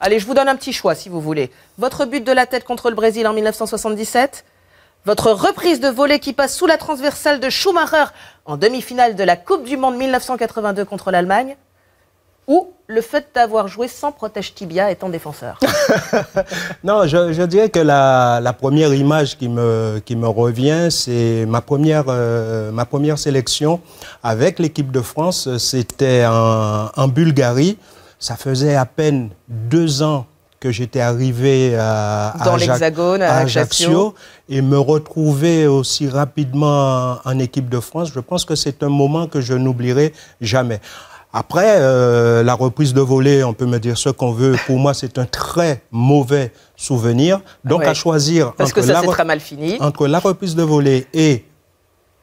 Allez, 0.01 0.19
je 0.19 0.27
vous 0.27 0.35
donne 0.35 0.49
un 0.49 0.57
petit 0.57 0.73
choix 0.73 0.95
si 0.95 1.09
vous 1.09 1.21
voulez. 1.21 1.51
Votre 1.79 2.07
but 2.07 2.25
de 2.25 2.33
la 2.33 2.47
tête 2.47 2.65
contre 2.65 2.89
le 2.89 2.97
Brésil 2.97 3.27
en 3.29 3.33
1977 3.33 4.45
votre 5.05 5.31
reprise 5.33 5.81
de 5.81 5.89
volée 5.89 6.19
qui 6.19 6.33
passe 6.33 6.57
sous 6.57 6.67
la 6.67 6.77
transversale 6.77 7.41
de 7.41 7.51
Schumacher 7.51 8.05
en 8.45 8.57
demi-finale 8.57 9.17
de 9.17 9.25
la 9.25 9.37
Coupe 9.37 9.65
du 9.65 9.77
Monde 9.77 9.97
1982 9.97 10.85
contre 10.85 11.11
l'Allemagne 11.11 11.57
ou 12.47 12.69
le 12.89 13.01
fait 13.01 13.29
d'avoir 13.35 13.69
joué 13.69 13.89
sans 13.89 14.13
protège 14.13 14.55
tibia 14.55 14.91
étant 14.91 15.09
défenseur 15.09 15.59
Non, 16.85 17.07
je, 17.07 17.45
dirais 17.45 17.71
que 17.71 17.79
la, 17.79 18.55
première 18.59 18.93
image 18.93 19.39
qui 19.39 19.49
me, 19.49 20.27
revient, 20.27 20.89
c'est 20.91 21.47
euh, 21.47 22.71
ma 22.73 22.85
première 22.85 23.19
sélection 23.19 23.81
avec 24.23 24.59
l'équipe 24.59 24.91
de 24.91 25.01
France. 25.01 25.57
C'était 25.59 26.25
en, 26.27 27.09
Bulgarie. 27.09 27.79
Ça 28.19 28.37
faisait 28.37 28.77
à 28.77 28.87
peine 28.87 29.31
deux 29.49 30.03
ans 30.03 30.27
que 30.63 30.71
j'étais 30.71 31.01
arrivé 31.01 31.75
à, 31.77 32.35
Dans 32.45 32.55
l'Hexagone, 32.55 33.21
à, 33.21 33.39
Ajaccio. 33.39 34.15
et 34.49 34.63
me 34.63 34.79
retrouver 34.79 35.67
aussi 35.67 36.09
rapidement 36.09 37.19
en 37.25 37.39
équipe 37.41 37.69
de 37.69 37.81
France, 37.81 38.13
je 38.15 38.21
pense 38.21 38.45
que 38.45 38.55
c'est 38.55 38.85
un 38.85 38.89
moment 38.89 39.27
que 39.27 39.41
je 39.41 39.55
n'oublierai 39.55 40.13
jamais. 40.41 40.81
Après, 41.33 41.79
euh, 41.81 42.45
la 42.45 42.55
reprise 42.55 42.95
de 42.95 43.01
volée, 43.01 43.43
on 43.43 43.55
peut 43.55 43.67
me 43.67 43.79
dire 43.79 43.99
ce 43.99 44.11
qu'on 44.11 44.31
veut. 44.33 44.55
Pour 44.67 44.79
moi, 44.79 44.95
c'est 44.95 45.19
un 45.19 45.25
très 45.25 45.83
mauvais 45.91 46.53
souvenir. 46.77 47.41
Donc, 47.65 47.83
à 47.83 47.95
choisir 47.95 48.53
Parce 48.53 48.73
que 48.73 48.83
ça, 48.83 49.01
c'est 49.01 49.09
très 49.09 49.25
mal 49.25 49.41
fini. 49.41 49.79
entre 49.81 50.07
la 50.07 50.21
reprise 50.21 50.55
de 50.55 50.63
volée 50.63 51.09
et 51.13 51.45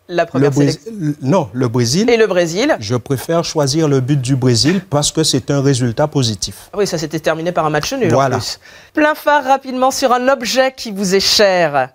la 0.09 0.25
première 0.25 0.51
le 0.51 1.15
Non, 1.21 1.49
le 1.53 1.67
Brésil. 1.67 2.09
Et 2.09 2.17
le 2.17 2.27
Brésil 2.27 2.75
Je 2.79 2.95
préfère 2.95 3.43
choisir 3.45 3.87
le 3.87 4.01
but 4.01 4.19
du 4.19 4.35
Brésil 4.35 4.81
parce 4.89 5.11
que 5.11 5.23
c'est 5.23 5.51
un 5.51 5.61
résultat 5.61 6.07
positif. 6.07 6.69
Ah 6.73 6.77
oui, 6.79 6.87
ça 6.87 6.97
s'était 6.97 7.19
terminé 7.19 7.51
par 7.51 7.65
un 7.65 7.69
match 7.69 7.93
nul 7.93 8.11
voilà. 8.11 8.35
en 8.35 8.39
plus. 8.39 8.59
Plein 8.93 9.15
phare 9.15 9.43
rapidement 9.43 9.91
sur 9.91 10.11
un 10.11 10.27
objet 10.27 10.73
qui 10.75 10.91
vous 10.91 11.15
est 11.15 11.19
cher. 11.19 11.89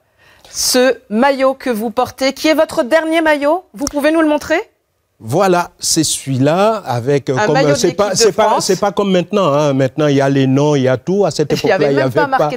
Ce 0.51 0.97
maillot 1.11 1.55
que 1.55 1.71
vous 1.71 1.91
portez, 1.91 2.33
qui 2.33 2.47
est 2.47 2.55
votre 2.55 2.85
dernier 2.85 3.21
maillot, 3.21 3.65
vous 3.75 3.87
pouvez 3.87 4.13
nous 4.13 4.21
le 4.21 4.29
montrer? 4.29 4.61
Voilà, 5.21 5.71
c'est 5.79 6.03
celui-là 6.03 6.83
avec 6.85 7.31
euh, 7.31 7.37
un 7.37 7.47
comme 7.47 7.77
c'est 7.77 7.93
pas 7.93 8.17
c'est 8.17 8.33
pas 8.33 8.61
c'est 8.61 8.81
pas 8.81 8.91
comme 8.91 9.13
maintenant 9.13 9.53
hein. 9.55 9.73
maintenant 9.73 10.09
il 10.09 10.17
y 10.17 10.21
a 10.21 10.29
les 10.29 10.49
noms, 10.49 10.75
il 10.75 10.83
y 10.83 10.89
a 10.89 10.97
tout. 10.97 11.25
À 11.25 11.31
cette 11.31 11.53
époque-là 11.53 11.77
il 11.91 11.97
y 11.97 12.01
avait, 12.01 12.11
pas, 12.11 12.51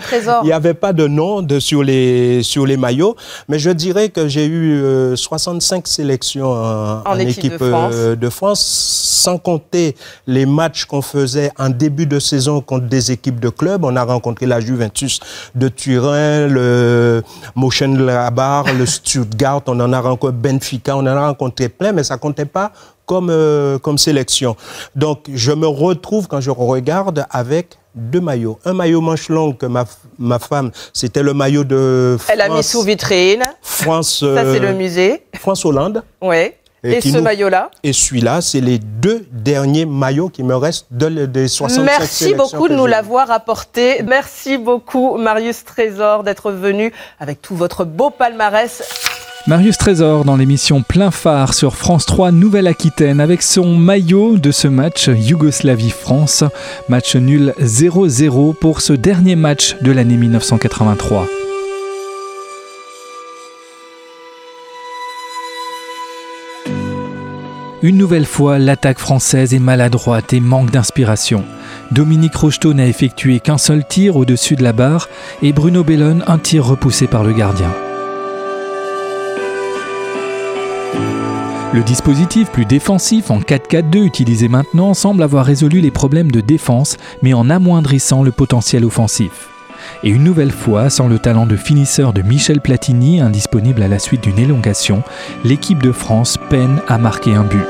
il 0.43 0.49
y 0.49 0.51
avait 0.51 0.73
pas 0.73 0.91
de 0.91 1.07
nom 1.07 1.43
de 1.43 1.59
sur 1.59 1.83
les 1.83 2.41
sur 2.41 2.65
les 2.65 2.75
maillots, 2.75 3.15
mais 3.47 3.59
je 3.59 3.69
dirais 3.69 4.09
que 4.09 4.27
j'ai 4.27 4.47
eu 4.47 4.81
65 5.15 5.77
euh, 5.77 5.81
sélections 5.85 6.51
en, 6.51 7.19
équipe, 7.19 7.61
euh, 7.61 8.15
de, 8.15 8.29
France. 8.29 8.65
sans 8.65 9.37
compter 9.37 9.95
les 10.25 10.47
matchs 10.47 10.85
qu'on 10.85 11.03
faisait 11.03 11.51
en 11.59 11.69
début 11.69 12.07
de 12.07 12.19
saison 12.19 12.61
contre 12.61 12.87
des 12.87 13.11
équipes 13.11 13.39
de 13.39 13.49
clubs, 13.49 13.85
on 13.85 13.95
a 13.95 14.03
rencontré 14.03 14.47
la 14.47 14.59
Juventus 14.61 15.19
de 15.53 15.67
Turin, 15.67 16.47
le 16.47 17.21
Mönchengladbach, 17.55 18.73
le 18.73 18.87
Stuttgart, 18.87 19.61
on 19.67 19.79
en 19.79 19.93
a 19.93 20.01
rencontré 20.01 20.35
Benfica, 20.35 20.97
on 20.97 21.01
en 21.01 21.07
a 21.07 21.27
rencontré 21.27 21.69
plein 21.69 21.91
mais 21.91 22.03
ça 22.03 22.17
comptait 22.17 22.46
pas 22.47 22.71
comme, 23.05 23.29
euh, 23.29 23.79
comme 23.79 23.97
sélection. 23.97 24.55
Donc, 24.95 25.25
je 25.33 25.51
me 25.51 25.67
retrouve 25.67 26.27
quand 26.27 26.41
je 26.41 26.51
regarde 26.51 27.25
avec 27.29 27.77
deux 27.95 28.21
maillots. 28.21 28.59
Un 28.65 28.73
maillot 28.73 29.01
manche 29.01 29.29
longue 29.29 29.57
que 29.57 29.65
ma, 29.65 29.85
ma 30.19 30.39
femme, 30.39 30.71
c'était 30.93 31.23
le 31.23 31.33
maillot 31.33 31.63
de 31.63 32.17
France. 32.19 32.31
Elle 32.33 32.41
a 32.41 32.49
mis 32.49 32.63
sous 32.63 32.83
vitrine. 32.83 33.43
France. 33.61 34.19
Ça, 34.19 34.43
c'est 34.53 34.59
le 34.59 34.73
musée. 34.73 35.23
France 35.35 35.65
Hollande. 35.65 36.03
Oui. 36.21 36.51
Et, 36.83 37.01
ce 37.01 37.17
maillot-là 37.17 37.71
Et 37.83 37.91
celui-là, 37.91 38.39
c'est 38.41 38.61
les 38.61 38.77
deux 38.77 39.25
derniers 39.31 39.85
maillots 39.85 40.29
qui 40.29 40.43
me 40.43 40.55
restent 40.55 40.85
de, 40.91 41.25
des 41.25 41.47
65 41.47 41.83
Merci 41.83 42.33
beaucoup 42.35 42.67
de 42.67 42.75
nous 42.75 42.85
l'avoir 42.85 43.31
apporté. 43.31 44.03
Merci 44.03 44.57
beaucoup, 44.57 45.17
Marius 45.17 45.65
Trésor, 45.65 46.23
d'être 46.23 46.51
venu 46.51 46.93
avec 47.19 47.41
tout 47.41 47.55
votre 47.55 47.83
beau 47.83 48.11
palmarès. 48.11 48.83
Marius 49.47 49.77
Trésor 49.77 50.25
dans 50.25 50.35
l'émission 50.35 50.83
Plein 50.83 51.09
phare 51.09 51.53
sur 51.53 51.77
France 51.77 52.05
3 52.05 52.33
Nouvelle-Aquitaine 52.33 53.21
avec 53.21 53.41
son 53.41 53.77
maillot 53.77 54.37
de 54.37 54.51
ce 54.51 54.67
match 54.67 55.07
Yougoslavie-France. 55.07 56.43
Match 56.89 57.15
nul 57.15 57.53
0-0 57.57 58.55
pour 58.55 58.81
ce 58.81 58.91
dernier 58.91 59.37
match 59.37 59.77
de 59.81 59.93
l'année 59.93 60.17
1983. 60.17 61.27
Une 67.81 67.97
nouvelle 67.97 68.25
fois, 68.25 68.59
l'attaque 68.59 68.99
française 68.99 69.53
est 69.53 69.59
maladroite 69.59 70.33
et 70.33 70.41
manque 70.41 70.71
d'inspiration. 70.71 71.45
Dominique 71.91 72.35
Rocheteau 72.35 72.73
n'a 72.73 72.87
effectué 72.87 73.39
qu'un 73.39 73.57
seul 73.57 73.87
tir 73.87 74.17
au-dessus 74.17 74.57
de 74.57 74.63
la 74.63 74.73
barre 74.73 75.07
et 75.41 75.53
Bruno 75.53 75.85
Bellone 75.85 76.25
un 76.27 76.37
tir 76.37 76.65
repoussé 76.65 77.07
par 77.07 77.23
le 77.23 77.31
gardien. 77.31 77.71
Le 81.77 81.83
dispositif 81.83 82.49
plus 82.49 82.65
défensif 82.65 83.29
en 83.29 83.39
4-4-2 83.39 84.03
utilisé 84.03 84.47
maintenant 84.47 84.95
semble 84.95 85.21
avoir 85.21 85.45
résolu 85.45 85.79
les 85.79 85.91
problèmes 85.91 86.31
de 86.31 86.41
défense, 86.41 86.97
mais 87.21 87.35
en 87.35 87.51
amoindrissant 87.51 88.23
le 88.23 88.31
potentiel 88.31 88.83
offensif. 88.83 89.49
Et 90.03 90.09
une 90.09 90.23
nouvelle 90.23 90.51
fois, 90.51 90.89
sans 90.89 91.07
le 91.07 91.19
talent 91.19 91.45
de 91.45 91.55
finisseur 91.55 92.13
de 92.13 92.23
Michel 92.23 92.61
Platini, 92.61 93.21
indisponible 93.21 93.83
à 93.83 93.87
la 93.87 93.99
suite 93.99 94.23
d'une 94.23 94.39
élongation, 94.39 95.03
l'équipe 95.43 95.83
de 95.83 95.91
France 95.91 96.39
peine 96.49 96.81
à 96.87 96.97
marquer 96.97 97.35
un 97.35 97.43
but. 97.43 97.61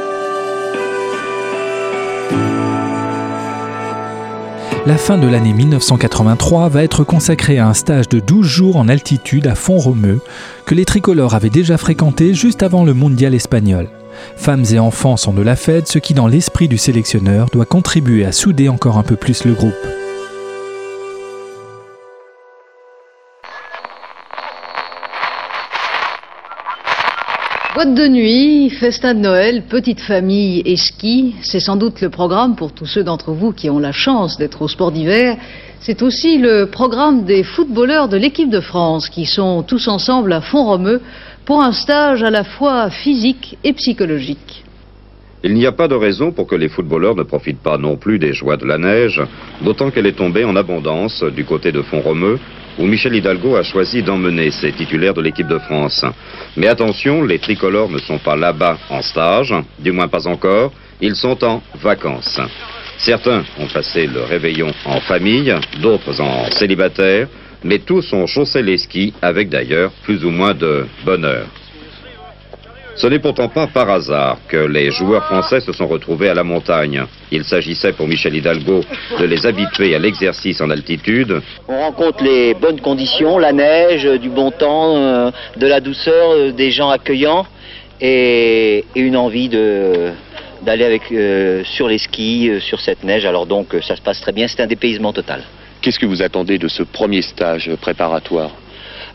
La 4.86 4.96
fin 4.96 5.18
de 5.18 5.28
l'année 5.28 5.52
1983 5.52 6.70
va 6.70 6.82
être 6.82 7.04
consacrée 7.04 7.60
à 7.60 7.68
un 7.68 7.74
stage 7.74 8.08
de 8.08 8.22
12 8.22 8.48
jours 8.48 8.78
en 8.78 8.88
altitude 8.88 9.48
à 9.48 9.56
Font-Romeu, 9.56 10.22
que 10.66 10.76
les 10.76 10.86
tricolores 10.86 11.36
avaient 11.36 11.50
déjà 11.50 11.78
fréquenté 11.78 12.34
juste 12.34 12.64
avant 12.64 12.86
le 12.86 12.94
mondial 12.94 13.34
espagnol. 13.34 13.90
Femmes 14.36 14.66
et 14.72 14.80
enfants 14.80 15.18
sont 15.18 15.34
de 15.34 15.42
la 15.42 15.56
fête, 15.56 15.88
ce 15.88 16.00
qui 16.00 16.14
dans 16.14 16.28
l'esprit 16.28 16.68
du 16.68 16.78
sélectionneur 16.78 17.48
doit 17.52 17.66
contribuer 17.66 18.26
à 18.26 18.32
souder 18.32 18.70
encore 18.70 18.98
un 18.98 19.04
peu 19.04 19.16
plus 19.16 19.46
le 19.46 19.54
groupe. 19.54 19.74
Boîte 27.78 27.94
de 27.94 28.08
nuit, 28.08 28.72
festin 28.72 29.14
de 29.14 29.20
Noël, 29.20 29.62
petite 29.70 30.02
famille 30.02 30.64
et 30.66 30.78
ski, 30.78 31.36
c'est 31.44 31.60
sans 31.60 31.76
doute 31.76 32.02
le 32.02 32.10
programme 32.10 32.56
pour 32.56 32.72
tous 32.72 32.88
ceux 32.88 33.04
d'entre 33.04 33.34
vous 33.34 33.52
qui 33.52 33.70
ont 33.70 33.78
la 33.78 33.92
chance 33.92 34.40
d'être 34.40 34.64
au 34.64 34.68
sport 34.68 34.92
d'hiver. 34.92 35.38
C'est 35.80 36.02
aussi 36.02 36.40
le 36.40 36.66
programme 36.72 37.26
des 37.26 37.44
footballeurs 37.44 38.10
de 38.10 38.18
l'équipe 38.18 38.50
de 38.50 38.62
France 38.62 39.10
qui 39.10 39.28
sont 39.28 39.62
tous 39.62 39.88
ensemble 39.88 40.34
à 40.34 40.42
Font-Romeu 40.42 41.02
pour 41.48 41.64
un 41.64 41.72
stage 41.72 42.24
à 42.24 42.30
la 42.30 42.44
fois 42.44 42.90
physique 42.90 43.58
et 43.64 43.72
psychologique. 43.72 44.66
Il 45.46 45.54
n'y 45.54 45.66
a 45.66 45.72
pas 45.72 45.88
de 45.88 45.96
raison 45.96 46.34
pour 46.34 46.46
que 46.46 46.56
les 46.56 46.68
footballeurs 46.68 47.16
ne 47.16 47.24
profitent 47.24 47.64
pas 47.64 47.78
non 47.78 47.96
plus 47.96 48.20
des 48.20 48.34
joies 48.34 48.58
de 48.58 48.66
la 48.66 48.78
neige, 48.78 49.22
d'autant 49.62 49.90
qu'elle 49.90 50.08
est 50.08 50.18
tombée 50.18 50.44
en 50.44 50.58
abondance 50.58 51.24
du 51.24 51.46
côté 51.46 51.72
de 51.72 51.82
Font-Romeu, 51.82 52.38
où 52.78 52.86
Michel 52.86 53.16
Hidalgo 53.16 53.56
a 53.56 53.64
choisi 53.64 54.04
d'emmener 54.04 54.52
ses 54.52 54.74
titulaires 54.74 55.14
de 55.14 55.22
l'équipe 55.22 55.48
de 55.48 55.58
France. 55.60 56.04
Mais 56.58 56.68
attention, 56.68 57.24
les 57.24 57.40
tricolores 57.40 57.90
ne 57.90 58.00
sont 58.00 58.18
pas 58.18 58.36
là-bas 58.36 58.78
en 58.90 59.02
stage, 59.02 59.56
du 59.80 59.94
moins 59.94 60.10
pas 60.10 60.28
encore, 60.28 60.74
ils 61.00 61.16
sont 61.16 61.42
en 61.46 61.62
vacances. 61.76 62.42
Certains 62.98 63.46
ont 63.58 63.68
passé 63.68 64.06
le 64.06 64.24
réveillon 64.24 64.74
en 64.86 65.00
famille, 65.00 65.56
d'autres 65.82 66.20
en 66.20 66.52
célibataire, 66.52 67.30
mais 67.64 67.80
tous 67.80 68.14
ont 68.14 68.28
chaussé 68.28 68.62
les 68.62 68.78
skis 68.78 69.14
avec 69.22 69.50
d'ailleurs 69.50 69.92
plus 70.04 70.24
ou 70.24 70.30
moins 70.30 70.54
de 70.54 70.86
bonheur. 71.06 71.48
Ce 72.98 73.06
n'est 73.06 73.20
pourtant 73.20 73.48
pas 73.48 73.68
par 73.68 73.92
hasard 73.92 74.40
que 74.48 74.58
les 74.58 74.90
joueurs 74.90 75.24
français 75.26 75.60
se 75.60 75.72
sont 75.72 75.86
retrouvés 75.86 76.30
à 76.30 76.34
la 76.34 76.44
montagne. 76.44 77.04
Il 77.32 77.44
s'agissait 77.44 77.94
pour 77.94 78.08
Michel 78.08 78.36
Hidalgo 78.36 78.82
de 79.20 79.26
les 79.26 79.46
habituer 79.46 79.94
à 79.94 80.00
l'exercice 80.00 80.60
en 80.62 80.72
altitude. 80.72 81.40
On 81.68 81.78
rencontre 81.78 82.24
les 82.24 82.56
bonnes 82.56 82.82
conditions, 82.82 83.38
la 83.38 83.54
neige, 83.54 84.06
du 84.20 84.30
bon 84.30 84.50
temps, 84.50 84.98
euh, 84.98 85.32
de 85.58 85.68
la 85.68 85.80
douceur, 85.80 86.32
euh, 86.32 86.52
des 86.52 86.72
gens 86.72 86.90
accueillants 86.90 87.46
et, 88.02 88.84
une 88.96 89.16
envie 89.16 89.50
d'aller 89.50 91.00
euh, 91.12 91.64
sur 91.66 91.88
les 91.88 92.00
skis, 92.00 92.50
sur 92.62 92.80
cette 92.80 93.04
neige. 93.04 93.28
Alors 93.28 93.46
donc 93.46 93.76
ça 93.88 93.96
se 93.96 94.02
passe 94.02 94.20
très 94.22 94.32
bien, 94.32 94.48
c'est 94.48 94.64
un 94.64 94.68
dépaysement 94.68 95.14
total. 95.14 95.44
Qu'est-ce 95.88 96.00
que 96.00 96.06
vous 96.06 96.22
attendez 96.22 96.58
de 96.58 96.68
ce 96.68 96.84
premier 96.84 97.22
stage 97.22 97.74
préparatoire 97.80 98.52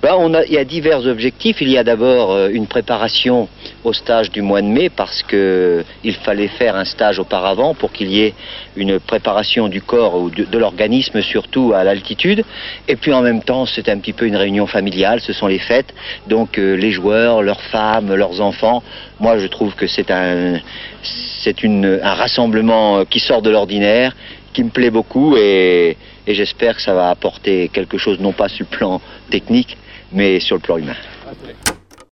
ben, 0.03 0.17
il 0.49 0.55
y 0.55 0.57
a 0.57 0.65
divers 0.65 1.07
objectifs. 1.07 1.61
Il 1.61 1.69
y 1.69 1.77
a 1.77 1.85
d'abord 1.85 2.33
euh, 2.33 2.49
une 2.51 2.67
préparation 2.67 3.47
au 3.85 3.93
stage 3.93 4.31
du 4.31 4.41
mois 4.41 4.63
de 4.63 4.69
mai 4.69 4.89
parce 4.89 5.23
qu'il 5.23 6.15
fallait 6.25 6.49
faire 6.49 6.75
un 6.75 6.87
stage 6.87 7.19
auparavant 7.19 7.75
pour 7.75 7.93
qu'il 7.93 8.11
y 8.11 8.23
ait 8.23 8.33
une 8.75 8.99
préparation 8.99 9.69
du 9.69 9.83
corps 9.83 10.15
ou 10.15 10.31
de, 10.31 10.59
l'organisme 10.59 11.21
surtout 11.21 11.75
à 11.75 11.85
l'altitude. 11.85 12.43
Et 12.89 12.97
puis 12.97 13.13
en 13.13 13.21
même 13.21 13.43
temps, 13.43 13.67
c'est 13.67 13.91
un 13.91 13.99
petit 13.99 14.15
peu 14.15 14.25
une 14.27 14.37
réunion 14.37 14.67
familiale. 14.67 15.21
Ce 15.21 15.35
sont 15.35 15.49
les 15.49 15.59
fêtes. 15.59 15.93
Donc 16.27 16.59
euh, 16.59 16.75
les 16.75 16.91
joueurs, 16.91 17.43
leurs 17.43 17.61
femmes, 17.61 18.15
leurs 18.15 18.41
enfants. 18.41 18.83
Moi, 19.21 19.37
je 19.37 19.47
trouve 19.47 19.75
que 19.75 19.87
c'est 19.87 20.11
un, 20.11 20.55
un 20.55 22.15
rassemblement 22.15 22.97
euh, 22.97 23.05
qui 23.05 23.21
sort 23.21 23.43
de 23.43 23.51
l'ordinaire, 23.51 24.17
qui 24.55 24.65
me 24.65 24.71
plaît 24.71 24.91
beaucoup 24.91 25.37
et, 25.37 25.99
et 26.27 26.35
j'espère 26.35 26.77
que 26.77 26.83
ça 26.83 26.95
va 26.95 27.11
apporter 27.11 27.69
quelque 27.69 27.99
chose, 27.99 28.21
non 28.21 28.33
pas 28.33 28.49
sur 28.49 28.67
le 28.71 28.77
plan 28.77 29.01
technique, 29.31 29.77
mais 30.13 30.41
sur 30.41 30.57
le 30.57 30.63
plan 30.63 30.79
humain. 30.79 30.97